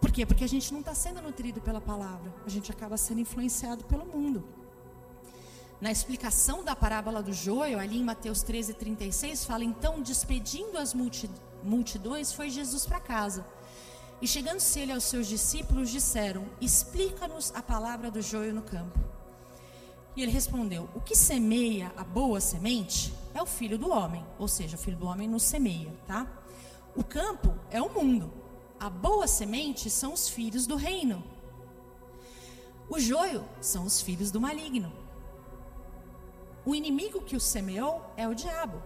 Por 0.00 0.10
quê? 0.10 0.24
Porque 0.24 0.44
a 0.44 0.48
gente 0.48 0.72
não 0.72 0.80
está 0.80 0.94
sendo 0.94 1.20
nutrido 1.20 1.60
pela 1.60 1.80
palavra, 1.80 2.34
a 2.46 2.48
gente 2.48 2.70
acaba 2.70 2.96
sendo 2.96 3.20
influenciado 3.20 3.84
pelo 3.84 4.06
mundo. 4.06 4.42
Na 5.80 5.92
explicação 5.92 6.64
da 6.64 6.74
parábola 6.74 7.22
do 7.22 7.34
joio, 7.34 7.78
ali 7.78 7.98
em 7.98 8.04
Mateus 8.04 8.42
13, 8.42 8.72
36, 8.74 9.44
fala: 9.44 9.62
Então, 9.62 10.00
despedindo 10.00 10.78
as 10.78 10.94
multidões, 11.62 12.32
foi 12.32 12.48
Jesus 12.48 12.86
para 12.86 12.98
casa. 12.98 13.46
E 14.20 14.26
chegando-se 14.26 14.80
ele 14.80 14.92
aos 14.92 15.04
seus 15.04 15.26
discípulos, 15.26 15.90
disseram: 15.90 16.46
Explica-nos 16.60 17.52
a 17.54 17.62
palavra 17.62 18.10
do 18.10 18.22
joio 18.22 18.54
no 18.54 18.62
campo. 18.62 18.98
E 20.16 20.22
ele 20.22 20.32
respondeu: 20.32 20.88
O 20.94 21.00
que 21.00 21.14
semeia 21.14 21.92
a 21.96 22.02
boa 22.02 22.40
semente 22.40 23.12
é 23.34 23.42
o 23.42 23.46
filho 23.46 23.76
do 23.76 23.90
homem, 23.90 24.24
ou 24.38 24.48
seja, 24.48 24.76
o 24.76 24.78
filho 24.78 24.96
do 24.96 25.06
homem 25.06 25.28
nos 25.28 25.42
semeia, 25.42 25.92
tá? 26.06 26.26
O 26.94 27.04
campo 27.04 27.54
é 27.70 27.80
o 27.80 27.92
mundo. 27.92 28.32
A 28.80 28.88
boa 28.88 29.26
semente 29.26 29.90
são 29.90 30.12
os 30.14 30.28
filhos 30.28 30.66
do 30.66 30.76
reino. 30.76 31.22
O 32.88 32.98
joio 32.98 33.44
são 33.60 33.84
os 33.84 34.00
filhos 34.00 34.30
do 34.30 34.40
maligno. 34.40 34.92
O 36.64 36.74
inimigo 36.74 37.20
que 37.20 37.36
o 37.36 37.40
semeou 37.40 38.02
é 38.16 38.26
o 38.26 38.34
diabo. 38.34 38.82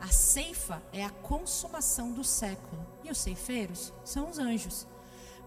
A 0.00 0.08
ceifa 0.08 0.82
é 0.92 1.04
a 1.04 1.10
consumação 1.10 2.12
do 2.12 2.22
século. 2.22 2.86
E 3.02 3.10
os 3.10 3.18
ceifeiros 3.18 3.92
são 4.04 4.30
os 4.30 4.38
anjos. 4.38 4.86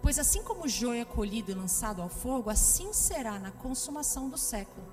Pois 0.01 0.17
assim 0.17 0.41
como 0.43 0.65
o 0.65 0.69
joio 0.69 1.01
é 1.01 1.05
colhido 1.05 1.51
e 1.51 1.53
lançado 1.53 2.01
ao 2.01 2.09
fogo, 2.09 2.49
assim 2.49 2.91
será 2.91 3.39
na 3.39 3.51
consumação 3.51 4.29
do 4.29 4.37
século. 4.37 4.85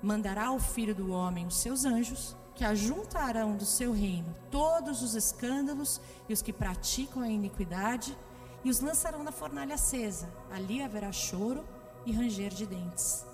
Mandará 0.00 0.52
o 0.52 0.58
filho 0.60 0.94
do 0.94 1.10
homem 1.10 1.46
os 1.46 1.56
seus 1.56 1.84
anjos, 1.84 2.36
que 2.54 2.64
ajuntarão 2.64 3.56
do 3.56 3.66
seu 3.66 3.92
reino 3.92 4.34
todos 4.50 5.02
os 5.02 5.14
escândalos 5.14 6.00
e 6.28 6.32
os 6.32 6.40
que 6.40 6.52
praticam 6.52 7.22
a 7.22 7.28
iniquidade 7.28 8.16
e 8.64 8.70
os 8.70 8.80
lançarão 8.80 9.22
na 9.22 9.32
fornalha 9.32 9.74
acesa. 9.74 10.32
Ali 10.50 10.82
haverá 10.82 11.12
choro 11.12 11.64
e 12.06 12.12
ranger 12.12 12.54
de 12.54 12.66
dentes. 12.66 13.26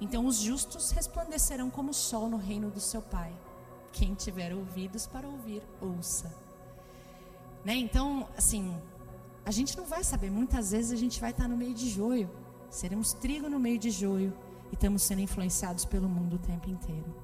Então 0.00 0.24
os 0.24 0.36
justos 0.38 0.92
resplandecerão 0.92 1.68
como 1.68 1.90
o 1.90 1.94
sol 1.94 2.28
no 2.30 2.38
reino 2.38 2.70
do 2.70 2.80
seu 2.80 3.02
Pai. 3.02 3.32
Quem 3.92 4.14
tiver 4.14 4.54
ouvidos 4.54 5.06
para 5.06 5.28
ouvir, 5.28 5.62
ouça. 5.80 6.32
Né? 7.64 7.74
Então, 7.74 8.28
assim, 8.36 8.74
a 9.44 9.50
gente 9.50 9.76
não 9.76 9.84
vai 9.84 10.04
saber. 10.04 10.30
Muitas 10.30 10.70
vezes 10.70 10.92
a 10.92 10.96
gente 10.96 11.20
vai 11.20 11.30
estar 11.30 11.48
no 11.48 11.56
meio 11.56 11.74
de 11.74 11.88
joio. 11.88 12.30
Seremos 12.70 13.12
trigo 13.12 13.48
no 13.48 13.58
meio 13.58 13.78
de 13.78 13.90
joio 13.90 14.32
e 14.70 14.74
estamos 14.74 15.02
sendo 15.02 15.20
influenciados 15.20 15.84
pelo 15.84 16.08
mundo 16.08 16.36
o 16.36 16.38
tempo 16.38 16.70
inteiro. 16.70 17.14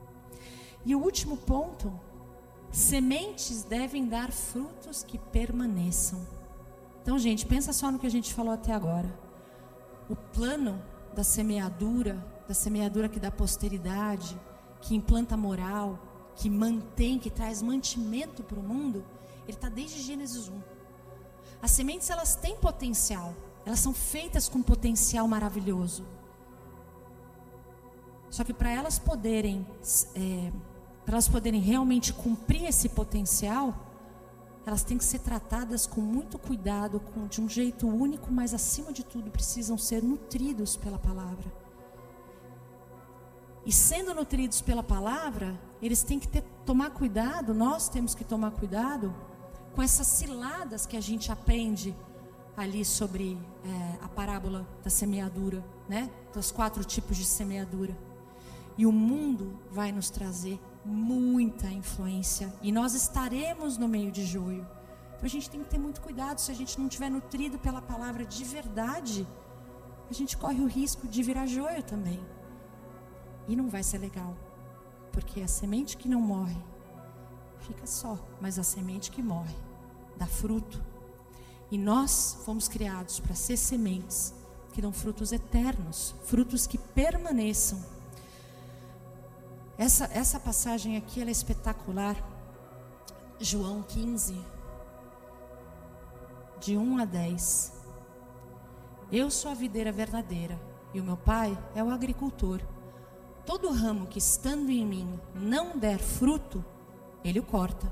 E 0.85 0.95
o 0.95 1.01
último 1.01 1.37
ponto: 1.37 1.93
sementes 2.71 3.63
devem 3.63 4.07
dar 4.07 4.33
frutos 4.33 5.03
que 5.03 5.19
permaneçam. 5.19 6.27
Então, 7.03 7.19
gente, 7.19 7.47
pensa 7.47 7.73
só 7.73 7.91
no 7.91 7.99
que 7.99 8.07
a 8.07 8.11
gente 8.11 8.35
falou 8.35 8.53
até 8.53 8.73
agora. 8.73 9.09
O 10.09 10.17
plano 10.17 10.83
da 11.15 11.23
semeadura, 11.23 12.25
da 12.49 12.55
semeadura 12.55 13.09
que 13.09 13.21
dá 13.21 13.31
posteridade, 13.31 14.39
que 14.81 14.95
implanta 14.95 15.37
moral, 15.37 15.99
que 16.37 16.51
mantém, 16.51 17.19
que 17.19 17.31
traz 17.31 17.63
mantimento 17.63 18.43
para 18.43 18.59
o 18.59 18.63
mundo, 18.63 19.05
ele 19.49 19.57
está 19.57 19.69
desde 19.69 20.03
Gênesis 20.03 20.49
1. 20.49 20.61
As 21.63 21.71
sementes 21.71 22.11
elas 22.11 22.37
têm 22.37 22.57
potencial, 22.57 23.35
elas 23.65 23.81
são 23.81 23.93
feitas 23.93 24.49
com 24.49 24.63
potencial 24.63 25.27
maravilhoso. 25.27 26.05
Só 28.31 28.45
que 28.45 28.53
para 28.53 28.71
elas 28.71 28.99
poderem, 28.99 29.67
é, 30.15 30.53
para 31.05 31.15
elas 31.15 31.29
poderem 31.29 31.61
realmente 31.61 32.13
cumprir 32.13 32.65
esse 32.65 32.89
potencial, 32.91 33.75
elas 34.67 34.83
têm 34.83 34.99
que 34.99 35.05
ser 35.05 35.21
tratadas 35.21 35.87
com 35.87 36.01
muito 36.01 36.39
cuidado, 36.39 37.01
com, 37.01 37.27
de 37.29 37.41
um 37.41 37.49
jeito 37.49 37.87
único, 37.87 38.31
mas 38.33 38.53
acima 38.53 38.93
de 38.93 39.05
tudo 39.05 39.31
precisam 39.31 39.79
ser 39.79 40.03
nutridos 40.03 40.77
pela 40.77 40.99
palavra. 40.99 41.51
E 43.65 43.73
sendo 43.73 44.13
nutridos 44.13 44.61
pela 44.61 44.83
palavra, 44.83 45.59
eles 45.81 46.03
têm 46.03 46.19
que 46.19 46.29
ter, 46.29 46.43
tomar 46.65 46.91
cuidado, 46.91 47.53
nós 47.53 47.89
temos 47.89 48.15
que 48.15 48.25
tomar 48.25 48.51
cuidado 48.53 49.15
com 49.75 49.83
essas 49.83 50.07
ciladas 50.07 50.87
que 50.87 50.97
a 50.97 51.01
gente 51.01 51.31
aprende 51.31 51.95
ali 52.57 52.85
sobre 52.85 53.39
é, 53.65 54.05
a 54.05 54.09
parábola 54.09 54.67
da 54.83 54.89
semeadura, 54.89 55.63
né? 55.89 56.11
Dos 56.33 56.51
quatro 56.51 56.83
tipos 56.83 57.17
de 57.17 57.25
semeadura. 57.25 57.97
E 58.79 58.87
o 58.87 58.93
mundo 58.93 59.59
vai 59.71 59.93
nos 59.93 60.09
trazer 60.09 60.59
muita 60.85 61.67
influência 61.67 62.53
e 62.63 62.71
nós 62.71 62.95
estaremos 62.95 63.77
no 63.77 63.89
meio 63.89 64.11
de 64.11 64.25
joio. 64.25 64.67
Então 65.17 65.25
a 65.25 65.29
gente 65.29 65.51
tem 65.51 65.63
que 65.63 65.69
ter 65.69 65.79
muito 65.79 66.01
cuidado 66.01 66.39
se 66.39 66.51
a 66.51 66.55
gente 66.55 66.79
não 66.81 66.89
tiver 66.89 67.11
nutrido 67.11 67.59
pela 67.59 67.83
palavra 67.83 68.25
de 68.25 68.45
verdade, 68.45 69.27
a 70.09 70.15
gente 70.15 70.37
corre 70.37 70.63
o 70.63 70.67
risco 70.67 71.09
de 71.09 71.23
virar 71.23 71.47
joio 71.47 71.83
também. 71.83 72.21
E 73.49 73.57
não 73.57 73.69
vai 73.69 73.83
ser 73.83 73.99
legal, 73.99 74.37
porque 75.17 75.41
a 75.41 75.49
semente 75.49 75.97
que 75.97 76.11
não 76.11 76.21
morre 76.21 76.59
fica 77.61 77.87
só, 77.87 78.19
mas 78.39 78.59
a 78.59 78.63
semente 78.63 79.11
que 79.11 79.23
morre 79.23 79.57
dá 80.15 80.27
fruto. 80.27 80.79
E 81.71 81.79
nós 81.79 82.37
fomos 82.45 82.69
criados 82.69 83.19
para 83.19 83.35
ser 83.35 83.57
sementes 83.57 84.35
que 84.75 84.83
dão 84.83 84.93
frutos 84.93 85.33
eternos, 85.33 86.15
frutos 86.27 86.67
que 86.67 86.77
permaneçam 86.77 87.83
essa, 89.79 90.05
essa 90.13 90.39
passagem 90.39 90.99
aqui 90.99 91.23
é 91.23 91.31
espetacular. 91.31 92.15
João 93.41 93.83
15, 93.83 94.39
de 96.61 96.77
1 96.77 96.99
a 96.99 97.05
10. 97.07 97.73
Eu 99.11 99.31
sou 99.31 99.51
a 99.51 99.55
videira 99.55 99.91
verdadeira 99.91 100.61
e 100.93 101.01
o 101.01 101.05
meu 101.05 101.17
pai 101.17 101.59
é 101.75 101.83
o 101.83 101.89
agricultor. 101.89 102.61
Todo 103.47 103.71
ramo 103.71 104.07
que 104.07 104.19
estando 104.19 104.71
em 104.71 104.85
mim 104.85 105.21
não 105.35 105.79
der 105.79 105.99
fruto, 105.99 106.65
ele 107.25 107.39
o 107.39 107.45
corta. 107.45 107.91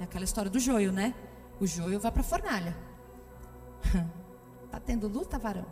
É 0.00 0.04
aquela 0.04 0.24
história 0.24 0.50
do 0.50 0.58
joio, 0.58 0.90
né? 0.92 1.14
O 1.60 1.66
joio 1.66 2.00
vai 2.00 2.10
para 2.10 2.20
a 2.20 2.24
fornalha. 2.24 2.76
tá 4.70 4.80
tendo 4.80 5.06
luta, 5.06 5.38
varão? 5.38 5.66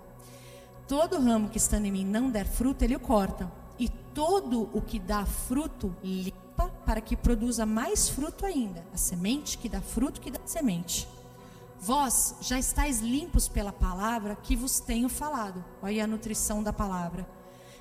Todo 0.87 1.21
ramo 1.21 1.49
que 1.49 1.59
estando 1.59 1.87
em 1.87 1.93
mim 1.93 2.05
não 2.05 2.31
der 2.31 2.47
fruto, 2.47 2.85
ele 2.85 2.95
o 2.95 3.01
corta 3.01 3.51
e 3.79 3.89
todo 3.89 4.71
o 4.73 4.81
que 4.81 4.99
dá 4.99 5.27
fruto 5.27 5.95
limpa 6.03 6.69
para 6.87 7.01
que 7.01 7.17
produza 7.17 7.67
mais 7.67 8.09
fruto 8.09 8.47
ainda. 8.47 8.87
A 8.95 8.97
semente 8.97 9.59
que 9.59 9.69
dá 9.69 9.81
fruto 9.81 10.21
que 10.21 10.31
dá 10.31 10.41
semente. 10.45 11.09
Vós 11.81 12.37
já 12.41 12.59
estáis 12.59 13.01
limpos 13.01 13.49
pela 13.49 13.73
palavra 13.73 14.37
que 14.37 14.57
vos 14.57 14.81
tenho 14.81 15.09
falado. 15.09 15.65
Olha 15.83 16.05
a 16.05 16.07
nutrição 16.07 16.63
da 16.63 16.73
palavra. 16.73 17.36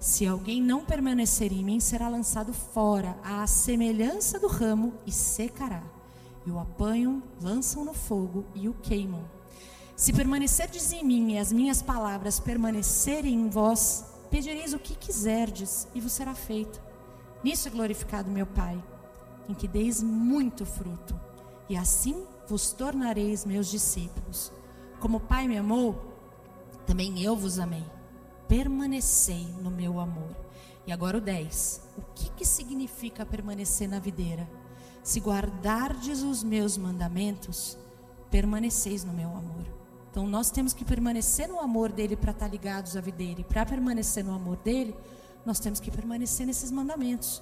Se 0.00 0.26
alguém 0.26 0.62
não 0.62 0.82
permanecer 0.82 1.52
em 1.52 1.62
mim, 1.62 1.78
será 1.78 2.08
lançado 2.08 2.54
fora, 2.54 3.18
à 3.22 3.46
semelhança 3.46 4.40
do 4.40 4.46
ramo, 4.46 4.94
e 5.06 5.12
secará. 5.12 5.82
E 6.46 6.50
o 6.50 6.58
apanham, 6.58 7.22
lançam 7.38 7.84
no 7.84 7.92
fogo 7.92 8.46
e 8.54 8.66
o 8.66 8.72
queimam. 8.72 9.22
Se 9.94 10.10
permanecerdes 10.10 10.90
em 10.94 11.04
mim 11.04 11.34
e 11.34 11.38
as 11.38 11.52
minhas 11.52 11.82
palavras 11.82 12.40
permanecerem 12.40 13.34
em 13.34 13.50
vós, 13.50 14.06
pedireis 14.30 14.72
o 14.72 14.78
que 14.78 14.94
quiserdes 14.94 15.86
e 15.94 16.00
vos 16.00 16.12
será 16.12 16.34
feito. 16.34 16.80
Nisso 17.44 17.68
é 17.68 17.70
glorificado 17.70 18.30
meu 18.30 18.46
Pai, 18.46 18.82
em 19.50 19.52
que 19.52 19.68
deis 19.68 20.02
muito 20.02 20.64
fruto, 20.64 21.14
e 21.68 21.76
assim 21.76 22.24
vos 22.48 22.72
tornareis 22.72 23.44
meus 23.44 23.70
discípulos. 23.70 24.50
Como 24.98 25.18
o 25.18 25.20
Pai 25.20 25.46
me 25.46 25.58
amou, 25.58 26.16
também 26.86 27.22
eu 27.22 27.36
vos 27.36 27.58
amei. 27.58 27.99
Permanecei 28.50 29.46
no 29.62 29.70
meu 29.70 30.00
amor. 30.00 30.36
E 30.84 30.90
agora 30.90 31.18
o 31.18 31.20
10. 31.20 31.82
O 31.96 32.02
que, 32.16 32.30
que 32.30 32.44
significa 32.44 33.24
permanecer 33.24 33.88
na 33.88 34.00
videira? 34.00 34.50
Se 35.04 35.20
guardardes 35.20 36.22
os 36.22 36.42
meus 36.42 36.76
mandamentos, 36.76 37.78
permaneceis 38.28 39.04
no 39.04 39.12
meu 39.12 39.28
amor. 39.28 39.64
Então 40.10 40.26
nós 40.26 40.50
temos 40.50 40.72
que 40.72 40.84
permanecer 40.84 41.46
no 41.48 41.60
amor 41.60 41.92
dele 41.92 42.16
para 42.16 42.32
estar 42.32 42.48
ligados 42.48 42.96
à 42.96 43.00
videira. 43.00 43.40
E 43.40 43.44
para 43.44 43.64
permanecer 43.64 44.24
no 44.24 44.34
amor 44.34 44.56
dele, 44.56 44.96
nós 45.46 45.60
temos 45.60 45.78
que 45.78 45.88
permanecer 45.88 46.44
nesses 46.44 46.72
mandamentos. 46.72 47.40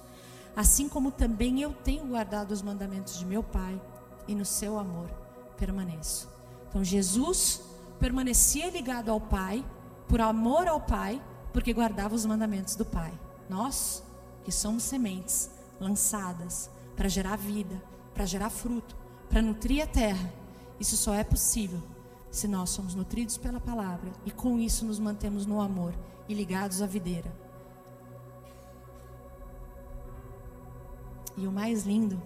Assim 0.55 0.87
como 0.87 1.09
também 1.09 1.59
eu 1.59 1.73
tenho 1.73 2.05
guardado 2.05 2.51
os 2.51 2.61
mandamentos 2.61 3.17
de 3.17 3.25
meu 3.25 3.41
Pai, 3.41 3.81
e 4.27 4.35
no 4.35 4.45
seu 4.45 4.77
amor 4.77 5.09
permaneço. 5.57 6.29
Então 6.69 6.83
Jesus 6.83 7.61
permanecia 7.99 8.69
ligado 8.69 9.09
ao 9.09 9.19
Pai, 9.19 9.65
por 10.09 10.19
amor 10.19 10.67
ao 10.67 10.81
Pai, 10.81 11.21
porque 11.53 11.71
guardava 11.71 12.15
os 12.15 12.25
mandamentos 12.25 12.75
do 12.75 12.83
Pai. 12.83 13.13
Nós, 13.47 14.03
que 14.43 14.51
somos 14.51 14.83
sementes 14.83 15.51
lançadas 15.79 16.69
para 16.95 17.07
gerar 17.07 17.37
vida, 17.37 17.81
para 18.13 18.25
gerar 18.25 18.49
fruto, 18.49 18.97
para 19.29 19.41
nutrir 19.41 19.83
a 19.83 19.87
terra, 19.87 20.33
isso 20.79 20.97
só 20.97 21.13
é 21.13 21.23
possível 21.23 21.81
se 22.31 22.47
nós 22.47 22.71
somos 22.71 22.95
nutridos 22.95 23.37
pela 23.37 23.59
palavra 23.59 24.11
e 24.25 24.31
com 24.31 24.59
isso 24.59 24.85
nos 24.85 24.99
mantemos 24.99 25.45
no 25.45 25.61
amor 25.61 25.93
e 26.27 26.33
ligados 26.33 26.81
à 26.81 26.87
videira. 26.87 27.31
E 31.37 31.47
o 31.47 31.51
mais 31.51 31.85
lindo 31.85 32.21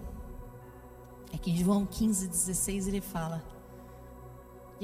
é 1.32 1.38
que 1.38 1.50
em 1.50 1.56
João 1.56 1.86
15, 1.86 2.28
16 2.28 2.88
ele 2.88 3.00
fala. 3.00 3.44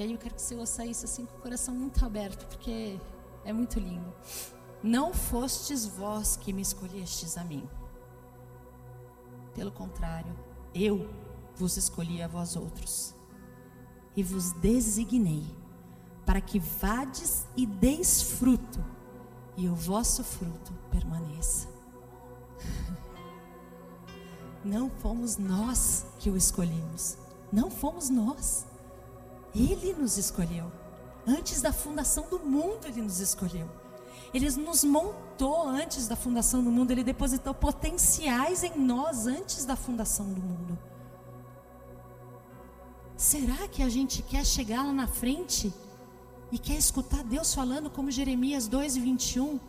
E 0.00 0.02
aí 0.02 0.12
eu 0.12 0.18
quero 0.18 0.34
que 0.34 0.40
você 0.40 0.54
ouça 0.54 0.86
isso 0.86 1.04
assim 1.04 1.26
com 1.26 1.36
o 1.36 1.40
coração 1.42 1.74
muito 1.74 2.02
aberto, 2.02 2.46
porque 2.46 2.98
é 3.44 3.52
muito 3.52 3.78
lindo. 3.78 4.10
Não 4.82 5.12
fostes 5.12 5.84
vós 5.84 6.38
que 6.38 6.54
me 6.54 6.62
escolhestes 6.62 7.36
a 7.36 7.44
mim. 7.44 7.68
Pelo 9.54 9.70
contrário, 9.70 10.34
eu 10.74 11.10
vos 11.54 11.76
escolhi 11.76 12.22
a 12.22 12.26
vós 12.26 12.56
outros. 12.56 13.14
E 14.16 14.22
vos 14.22 14.52
designei 14.52 15.44
para 16.24 16.40
que 16.40 16.58
vades 16.58 17.46
e 17.54 17.66
deis 17.66 18.22
fruto, 18.22 18.82
e 19.54 19.68
o 19.68 19.74
vosso 19.74 20.24
fruto 20.24 20.72
permaneça. 20.90 21.68
Não 24.64 24.88
fomos 24.88 25.36
nós 25.36 26.06
que 26.18 26.30
o 26.30 26.38
escolhemos. 26.38 27.18
Não 27.52 27.70
fomos 27.70 28.08
nós. 28.08 28.69
Ele 29.54 29.94
nos 29.94 30.16
escolheu. 30.16 30.70
Antes 31.26 31.60
da 31.60 31.72
fundação 31.72 32.26
do 32.28 32.38
mundo, 32.38 32.86
ele 32.86 33.02
nos 33.02 33.20
escolheu. 33.20 33.68
Ele 34.32 34.48
nos 34.50 34.84
montou 34.84 35.68
antes 35.68 36.06
da 36.06 36.16
fundação 36.16 36.62
do 36.62 36.70
mundo. 36.70 36.90
Ele 36.90 37.04
depositou 37.04 37.52
potenciais 37.52 38.62
em 38.62 38.78
nós 38.78 39.26
antes 39.26 39.64
da 39.64 39.76
fundação 39.76 40.32
do 40.32 40.40
mundo. 40.40 40.78
Será 43.16 43.68
que 43.68 43.82
a 43.82 43.88
gente 43.88 44.22
quer 44.22 44.46
chegar 44.46 44.82
lá 44.82 44.92
na 44.92 45.06
frente 45.06 45.72
e 46.50 46.58
quer 46.58 46.76
escutar 46.76 47.22
Deus 47.22 47.54
falando 47.54 47.90
como 47.90 48.10
Jeremias 48.10 48.66
2, 48.66 48.96
21? 48.96 49.60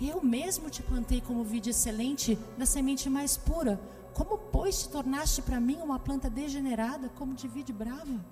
Eu 0.00 0.22
mesmo 0.22 0.70
te 0.70 0.82
plantei 0.82 1.20
como 1.20 1.44
vide 1.44 1.70
excelente 1.70 2.38
da 2.56 2.66
semente 2.66 3.08
mais 3.08 3.36
pura 3.36 3.78
como, 4.14 4.36
pois, 4.36 4.82
te 4.82 4.88
tornaste 4.88 5.40
para 5.42 5.60
mim 5.60 5.78
uma 5.82 5.98
planta 5.98 6.28
degenerada, 6.28 7.08
como 7.10 7.34
de 7.34 7.48
vide 7.48 7.72
brava? 7.72 8.24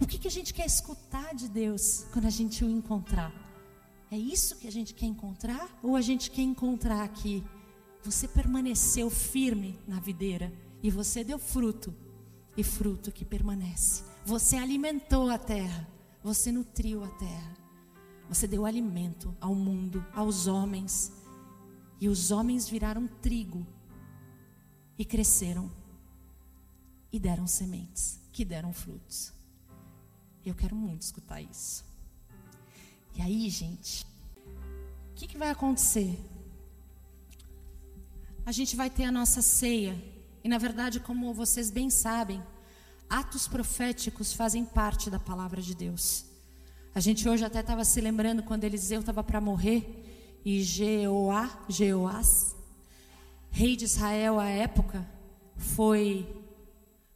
O 0.00 0.06
que, 0.06 0.18
que 0.18 0.28
a 0.28 0.30
gente 0.30 0.52
quer 0.52 0.66
escutar 0.66 1.34
de 1.34 1.48
Deus 1.48 2.06
quando 2.12 2.26
a 2.26 2.30
gente 2.30 2.62
o 2.64 2.70
encontrar? 2.70 3.32
É 4.10 4.16
isso 4.16 4.56
que 4.56 4.68
a 4.68 4.72
gente 4.72 4.92
quer 4.92 5.06
encontrar? 5.06 5.78
Ou 5.82 5.96
a 5.96 6.02
gente 6.02 6.30
quer 6.30 6.42
encontrar 6.42 7.02
aqui? 7.02 7.42
Você 8.04 8.28
permaneceu 8.28 9.08
firme 9.08 9.78
na 9.88 9.98
videira 9.98 10.52
e 10.82 10.90
você 10.90 11.24
deu 11.24 11.38
fruto, 11.38 11.94
e 12.56 12.62
fruto 12.62 13.10
que 13.10 13.24
permanece. 13.24 14.04
Você 14.24 14.56
alimentou 14.56 15.30
a 15.30 15.38
terra, 15.38 15.88
você 16.22 16.52
nutriu 16.52 17.02
a 17.02 17.08
terra, 17.08 17.56
você 18.28 18.46
deu 18.46 18.66
alimento 18.66 19.34
ao 19.40 19.54
mundo, 19.54 20.04
aos 20.12 20.46
homens, 20.46 21.12
e 22.00 22.08
os 22.08 22.30
homens 22.30 22.68
viraram 22.68 23.06
trigo 23.06 23.66
e 24.98 25.04
cresceram 25.04 25.70
e 27.10 27.18
deram 27.18 27.46
sementes 27.46 28.20
que 28.30 28.44
deram 28.44 28.72
frutos. 28.72 29.35
Eu 30.46 30.54
quero 30.54 30.76
muito 30.76 31.02
escutar 31.02 31.42
isso. 31.42 31.84
E 33.16 33.20
aí, 33.20 33.50
gente, 33.50 34.06
o 35.10 35.14
que, 35.16 35.26
que 35.26 35.36
vai 35.36 35.50
acontecer? 35.50 36.16
A 38.44 38.52
gente 38.52 38.76
vai 38.76 38.88
ter 38.88 39.02
a 39.02 39.10
nossa 39.10 39.42
ceia, 39.42 40.00
e 40.44 40.48
na 40.48 40.56
verdade, 40.56 41.00
como 41.00 41.34
vocês 41.34 41.68
bem 41.68 41.90
sabem, 41.90 42.40
atos 43.10 43.48
proféticos 43.48 44.32
fazem 44.32 44.64
parte 44.64 45.10
da 45.10 45.18
palavra 45.18 45.60
de 45.60 45.74
Deus. 45.74 46.26
A 46.94 47.00
gente 47.00 47.28
hoje 47.28 47.44
até 47.44 47.58
estava 47.58 47.84
se 47.84 48.00
lembrando 48.00 48.44
quando 48.44 48.62
Eliseu 48.62 49.00
estava 49.00 49.24
para 49.24 49.40
morrer 49.40 50.38
e 50.44 50.62
Jeoá, 50.62 51.64
Jeoás, 51.68 52.54
rei 53.50 53.74
de 53.74 53.84
Israel 53.84 54.38
à 54.38 54.48
época, 54.48 55.04
foi 55.56 56.24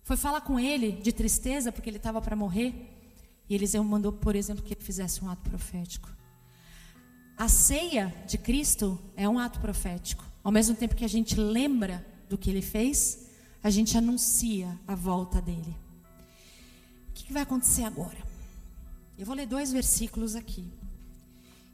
foi 0.02 0.16
falar 0.16 0.40
com 0.40 0.58
ele 0.58 0.90
de 0.90 1.12
tristeza 1.12 1.70
porque 1.70 1.88
ele 1.88 1.98
estava 1.98 2.20
para 2.20 2.34
morrer. 2.34 2.89
E 3.50 3.54
Eliseu 3.56 3.82
mandou, 3.82 4.12
por 4.12 4.36
exemplo, 4.36 4.62
que 4.62 4.72
ele 4.72 4.80
fizesse 4.80 5.24
um 5.24 5.28
ato 5.28 5.50
profético. 5.50 6.08
A 7.36 7.48
ceia 7.48 8.14
de 8.24 8.38
Cristo 8.38 8.96
é 9.16 9.28
um 9.28 9.40
ato 9.40 9.58
profético. 9.58 10.24
Ao 10.44 10.52
mesmo 10.52 10.76
tempo 10.76 10.94
que 10.94 11.04
a 11.04 11.08
gente 11.08 11.34
lembra 11.34 12.06
do 12.28 12.38
que 12.38 12.48
ele 12.48 12.62
fez, 12.62 13.26
a 13.60 13.68
gente 13.68 13.98
anuncia 13.98 14.78
a 14.86 14.94
volta 14.94 15.42
dele. 15.42 15.76
O 17.08 17.12
que, 17.12 17.32
vai 17.32 17.42
acontecer 17.42 17.82
agora? 17.82 18.18
Eu 19.18 19.26
vou 19.26 19.34
ler 19.34 19.46
dois 19.46 19.72
versículos 19.72 20.36
aqui. 20.36 20.72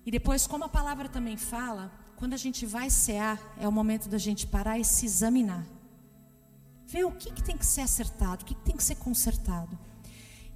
E 0.07 0.11
depois, 0.11 0.47
como 0.47 0.65
a 0.65 0.69
palavra 0.71 1.11
também 1.11 1.37
fala, 1.37 1.93
quando 2.17 2.33
a 2.33 2.39
gente 2.39 2.65
vai 2.65 2.89
cear, 2.89 3.39
é 3.61 3.69
o 3.69 3.73
momento 3.73 4.09
da 4.09 4.19
gente 4.19 4.47
parar 4.47 4.79
e 4.79 4.85
se 4.85 5.05
examinar. 5.05 5.67
Ver 6.87 7.05
o 7.05 7.13
que, 7.13 7.31
que 7.33 7.43
tem 7.43 7.57
que 7.57 7.67
ser 7.67 7.83
acertado, 7.83 8.45
o 8.45 8.47
que, 8.47 8.55
que 8.55 8.63
tem 8.63 8.77
que 8.77 8.85
ser 8.85 8.95
consertado. 8.95 9.79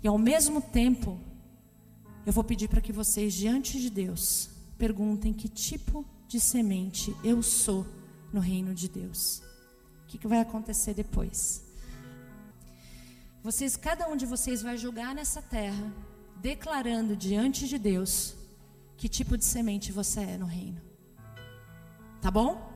E 0.03 0.09
ao 0.09 0.17
mesmo 0.17 0.61
tempo, 0.61 1.19
eu 2.25 2.33
vou 2.33 2.43
pedir 2.43 2.69
para 2.69 2.81
que 2.81 2.93
vocês, 2.93 3.35
diante 3.35 3.81
de 3.81 3.91
Deus, 3.91 4.49
perguntem 4.79 5.33
que 5.33 5.49
tipo 5.49 6.05
de 6.27 6.41
semente 6.41 7.15
eu 7.23 7.43
sou 7.43 7.87
no 8.33 8.41
reino 8.41 8.75
de 8.75 8.89
Deus. 8.89 9.43
O 10.05 10.07
que, 10.07 10.19
que 10.19 10.27
vai 10.27 10.41
acontecer 10.41 10.95
depois? 10.95 11.65
Vocês, 13.43 13.77
cada 13.77 14.09
um 14.09 14.17
de 14.17 14.27
vocês 14.27 14.63
vai 14.63 14.77
julgar 14.77 15.15
nessa 15.15 15.41
terra, 15.41 15.93
declarando 16.37 17.17
diante 17.17 17.69
de 17.69 17.79
Deus 17.79 18.35
que 18.97 19.09
tipo 19.09 19.37
de 19.37 19.45
semente 19.45 19.93
você 19.93 20.21
é 20.21 20.39
no 20.39 20.47
reino. 20.47 20.81
Tá 22.21 22.31
bom? 22.31 22.71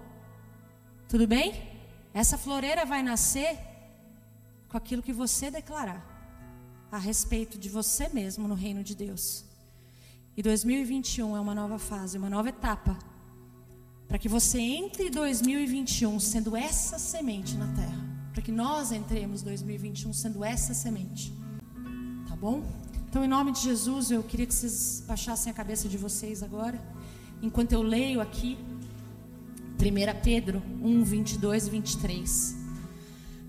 Tudo 1.09 1.27
bem? 1.27 1.71
Essa 2.15 2.39
floreira 2.39 2.87
vai 2.87 3.03
nascer 3.03 3.59
com 4.69 4.77
aquilo 4.77 5.03
que 5.03 5.13
você 5.13 5.51
declarar 5.51 6.14
a 6.95 6.99
respeito 6.99 7.59
de 7.59 7.69
você 7.69 8.09
mesmo 8.09 8.47
no 8.47 8.55
reino 8.55 8.85
de 8.85 8.95
Deus. 8.95 9.45
E 10.37 10.43
2021 10.43 11.37
é 11.37 11.41
uma 11.41 11.53
nova 11.53 11.77
fase, 11.77 12.17
uma 12.17 12.31
nova 12.31 12.51
etapa. 12.51 12.97
Para 14.07 14.17
que 14.17 14.29
você 14.29 14.61
entre 14.61 15.11
2021 15.11 16.21
sendo 16.21 16.57
essa 16.57 16.97
semente 16.97 17.57
na 17.57 17.67
terra. 17.75 18.01
Para 18.33 18.41
que 18.41 18.53
nós 18.53 18.93
entremos 18.93 19.43
2021 19.43 20.13
sendo 20.13 20.45
essa 20.45 20.73
semente. 20.73 21.33
Tá 22.29 22.37
bom? 22.37 22.63
Então, 23.09 23.25
em 23.25 23.29
nome 23.29 23.51
de 23.51 23.63
Jesus, 23.63 24.13
eu 24.13 24.23
queria 24.23 24.47
que 24.47 24.55
vocês 24.55 25.03
baixassem 25.05 25.51
a 25.51 25.55
cabeça 25.55 25.89
de 25.89 25.99
vocês 25.99 26.45
agora. 26.45 26.81
Enquanto 27.43 27.73
eu 27.73 27.83
leio 27.83 28.21
aqui 28.21 28.57
1 29.81 30.23
Pedro 30.23 30.63
1, 30.81 31.03
22 31.03 31.67
e 31.67 31.71
23. 31.71 32.64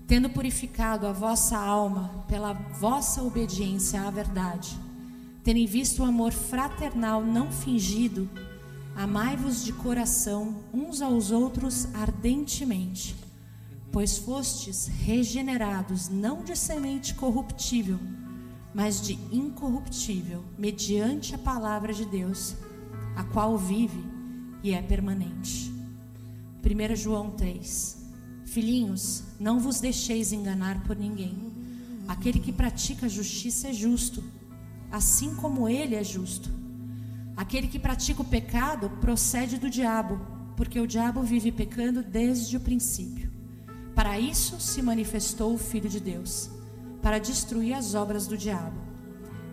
Tendo 0.06 0.30
purificado 0.30 1.06
a 1.06 1.12
vossa 1.12 1.58
alma 1.58 2.24
pela 2.28 2.52
vossa 2.52 3.22
obediência 3.22 4.02
à 4.02 4.10
verdade, 4.10 4.78
terem 5.42 5.66
visto 5.66 6.02
o 6.02 6.04
amor 6.04 6.32
fraternal 6.32 7.24
não 7.24 7.50
fingido, 7.50 8.30
amai-vos 8.94 9.64
de 9.64 9.72
coração 9.72 10.56
uns 10.72 11.02
aos 11.02 11.32
outros 11.32 11.88
ardentemente, 11.92 13.16
pois 13.90 14.16
fostes 14.16 14.86
regenerados 14.86 16.08
não 16.08 16.44
de 16.44 16.54
semente 16.54 17.12
corruptível, 17.14 17.98
mas 18.72 19.00
de 19.00 19.14
incorruptível, 19.32 20.44
mediante 20.56 21.34
a 21.34 21.38
palavra 21.38 21.92
de 21.92 22.04
Deus, 22.04 22.54
a 23.16 23.24
qual 23.24 23.58
vive 23.58 24.04
e 24.62 24.72
é 24.72 24.80
permanente 24.82 25.72
1 26.64 26.96
João 26.96 27.30
3. 27.30 28.05
Filhinhos, 28.46 29.24
não 29.38 29.58
vos 29.58 29.80
deixeis 29.80 30.32
enganar 30.32 30.82
por 30.84 30.96
ninguém. 30.96 31.36
Aquele 32.08 32.38
que 32.38 32.52
pratica 32.52 33.08
justiça 33.08 33.68
é 33.68 33.72
justo, 33.72 34.22
assim 34.90 35.34
como 35.34 35.68
ele 35.68 35.96
é 35.96 36.04
justo. 36.04 36.48
Aquele 37.36 37.66
que 37.66 37.78
pratica 37.78 38.22
o 38.22 38.24
pecado 38.24 38.88
procede 39.00 39.58
do 39.58 39.68
diabo, 39.68 40.20
porque 40.56 40.80
o 40.80 40.86
diabo 40.86 41.22
vive 41.22 41.50
pecando 41.52 42.02
desde 42.02 42.56
o 42.56 42.60
princípio. 42.60 43.30
Para 43.94 44.18
isso 44.18 44.60
se 44.60 44.80
manifestou 44.80 45.52
o 45.52 45.58
Filho 45.58 45.88
de 45.88 46.00
Deus, 46.00 46.48
para 47.02 47.18
destruir 47.18 47.74
as 47.74 47.94
obras 47.94 48.26
do 48.26 48.38
diabo. 48.38 48.80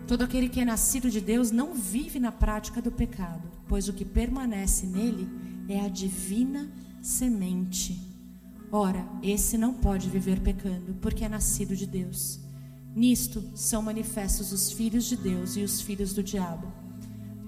Todo 0.06 0.22
aquele 0.22 0.48
que 0.48 0.60
é 0.60 0.64
nascido 0.64 1.10
de 1.10 1.20
Deus 1.20 1.50
não 1.50 1.74
vive 1.74 2.20
na 2.20 2.30
prática 2.30 2.80
do 2.80 2.92
pecado, 2.92 3.42
pois 3.66 3.88
o 3.88 3.92
que 3.92 4.04
permanece 4.04 4.86
nele 4.86 5.28
é 5.68 5.80
a 5.80 5.88
divina 5.88 6.70
semente. 7.02 8.13
Ora, 8.76 9.06
esse 9.22 9.56
não 9.56 9.72
pode 9.72 10.10
viver 10.10 10.40
pecando, 10.40 10.94
porque 10.94 11.24
é 11.24 11.28
nascido 11.28 11.76
de 11.76 11.86
Deus. 11.86 12.40
Nisto 12.92 13.40
são 13.54 13.80
manifestos 13.80 14.50
os 14.50 14.72
filhos 14.72 15.04
de 15.04 15.16
Deus 15.16 15.54
e 15.56 15.62
os 15.62 15.80
filhos 15.80 16.12
do 16.12 16.24
diabo. 16.24 16.72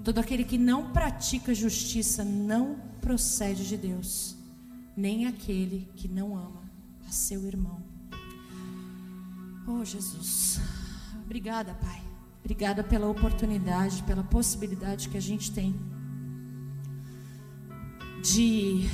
Todo 0.05 0.19
aquele 0.19 0.45
que 0.45 0.57
não 0.57 0.93
pratica 0.93 1.53
justiça 1.53 2.23
não 2.23 2.79
procede 3.01 3.67
de 3.67 3.75
Deus, 3.75 4.37
nem 4.95 5.25
aquele 5.25 5.89
que 5.97 6.07
não 6.07 6.37
ama 6.37 6.63
a 7.05 7.11
seu 7.11 7.45
irmão. 7.45 7.83
Oh, 9.67 9.83
Jesus. 9.83 10.61
Obrigada, 11.25 11.73
Pai. 11.73 12.01
Obrigada 12.39 12.85
pela 12.85 13.05
oportunidade, 13.05 14.01
pela 14.03 14.23
possibilidade 14.23 15.09
que 15.09 15.17
a 15.17 15.21
gente 15.21 15.51
tem 15.51 15.75
de 18.23 18.89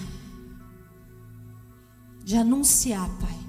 de 2.24 2.38
anunciar, 2.38 3.09
Pai, 3.19 3.39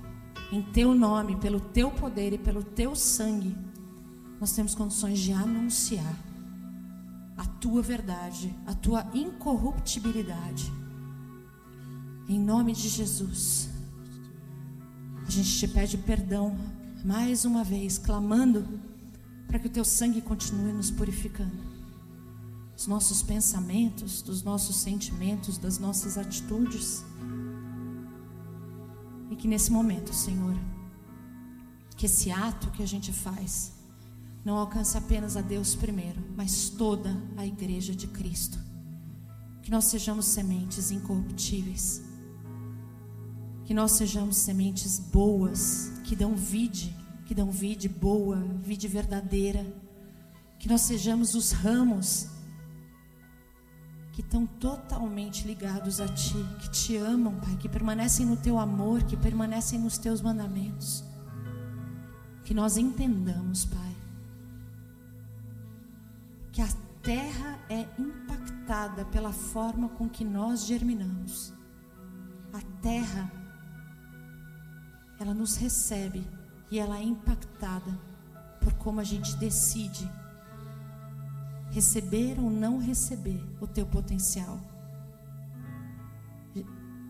em 0.52 0.62
teu 0.62 0.94
nome, 0.94 1.36
pelo 1.36 1.60
teu 1.60 1.90
poder 1.90 2.32
e 2.32 2.38
pelo 2.38 2.62
teu 2.62 2.94
sangue, 2.94 3.56
nós 4.40 4.52
temos 4.52 4.74
condições 4.74 5.18
de 5.18 5.32
anunciar 5.32 6.14
a 7.36 7.44
tua 7.44 7.82
verdade, 7.82 8.54
a 8.66 8.74
tua 8.74 9.06
incorruptibilidade. 9.14 10.72
Em 12.28 12.38
nome 12.38 12.72
de 12.72 12.88
Jesus, 12.88 13.68
a 15.26 15.30
gente 15.30 15.58
te 15.58 15.68
pede 15.68 15.98
perdão 15.98 16.56
mais 17.04 17.44
uma 17.44 17.62
vez, 17.62 17.98
clamando 17.98 18.66
para 19.46 19.58
que 19.58 19.66
o 19.66 19.70
teu 19.70 19.84
sangue 19.84 20.20
continue 20.20 20.72
nos 20.72 20.90
purificando. 20.90 21.74
Dos 22.74 22.86
nossos 22.86 23.22
pensamentos, 23.22 24.22
dos 24.22 24.42
nossos 24.42 24.76
sentimentos, 24.76 25.58
das 25.58 25.78
nossas 25.78 26.18
atitudes. 26.18 27.04
E 29.34 29.36
que 29.36 29.48
nesse 29.48 29.72
momento, 29.72 30.14
Senhor, 30.14 30.54
que 31.96 32.06
esse 32.06 32.30
ato 32.30 32.70
que 32.70 32.84
a 32.84 32.86
gente 32.86 33.12
faz 33.12 33.72
não 34.44 34.56
alcance 34.56 34.96
apenas 34.96 35.36
a 35.36 35.40
Deus 35.40 35.74
primeiro, 35.74 36.22
mas 36.36 36.68
toda 36.70 37.20
a 37.36 37.44
igreja 37.44 37.96
de 37.96 38.06
Cristo. 38.06 38.56
Que 39.60 39.72
nós 39.72 39.86
sejamos 39.86 40.26
sementes 40.26 40.92
incorruptíveis. 40.92 42.00
Que 43.64 43.74
nós 43.74 43.90
sejamos 43.92 44.36
sementes 44.36 45.00
boas, 45.00 45.90
que 46.04 46.14
dão 46.14 46.36
vide 46.36 46.94
que 47.24 47.34
dão 47.34 47.50
vide 47.50 47.88
boa, 47.88 48.36
vide 48.62 48.86
verdadeira. 48.86 49.66
Que 50.58 50.68
nós 50.68 50.82
sejamos 50.82 51.34
os 51.34 51.50
ramos 51.50 52.28
que 54.14 54.20
estão 54.20 54.46
totalmente 54.46 55.44
ligados 55.44 56.00
a 56.00 56.06
Ti, 56.06 56.38
que 56.60 56.70
te 56.70 56.96
amam, 56.96 57.34
Pai, 57.40 57.56
que 57.56 57.68
permanecem 57.68 58.24
no 58.24 58.36
Teu 58.36 58.60
amor, 58.60 59.02
que 59.02 59.16
permanecem 59.16 59.76
nos 59.80 59.98
Teus 59.98 60.20
mandamentos. 60.20 61.04
Que 62.44 62.54
nós 62.54 62.76
entendamos, 62.76 63.64
Pai, 63.64 63.96
que 66.52 66.62
a 66.62 66.68
terra 67.02 67.58
é 67.68 67.88
impactada 67.98 69.04
pela 69.06 69.32
forma 69.32 69.88
com 69.88 70.08
que 70.08 70.24
nós 70.24 70.64
germinamos. 70.64 71.52
A 72.52 72.60
terra, 72.80 73.32
ela 75.18 75.34
nos 75.34 75.56
recebe 75.56 76.24
e 76.70 76.78
ela 76.78 76.98
é 76.98 77.02
impactada 77.02 77.98
por 78.60 78.74
como 78.74 79.00
a 79.00 79.04
gente 79.04 79.34
decide 79.38 80.08
receber 81.74 82.38
ou 82.38 82.48
não 82.48 82.78
receber 82.78 83.42
o 83.60 83.66
teu 83.66 83.84
potencial. 83.84 84.60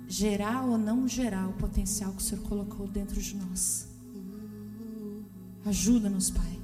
Gerar 0.09 0.65
ou 0.65 0.79
não 0.79 1.07
gerar 1.07 1.47
o 1.49 1.53
potencial 1.53 2.12
que 2.12 2.23
o 2.23 2.25
Senhor 2.25 2.43
colocou 2.45 2.89
dentro 2.89 3.21
de 3.21 3.37
nós. 3.37 3.89
Ajuda-nos, 5.67 6.31
Pai. 6.31 6.59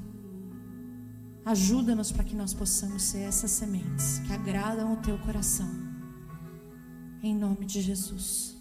Ajuda-nos 1.44 2.11
para 2.11 2.24
que 2.24 2.34
nós 2.34 2.55
possamos 2.55 3.03
ser 3.03 3.20
essas 3.20 3.51
sementes 3.51 4.18
que 4.20 4.32
agradam 4.32 4.94
o 4.94 4.96
teu 4.96 5.18
coração. 5.18 5.68
Em 7.22 7.34
nome 7.34 7.66
de 7.66 7.82
Jesus. 7.82 8.59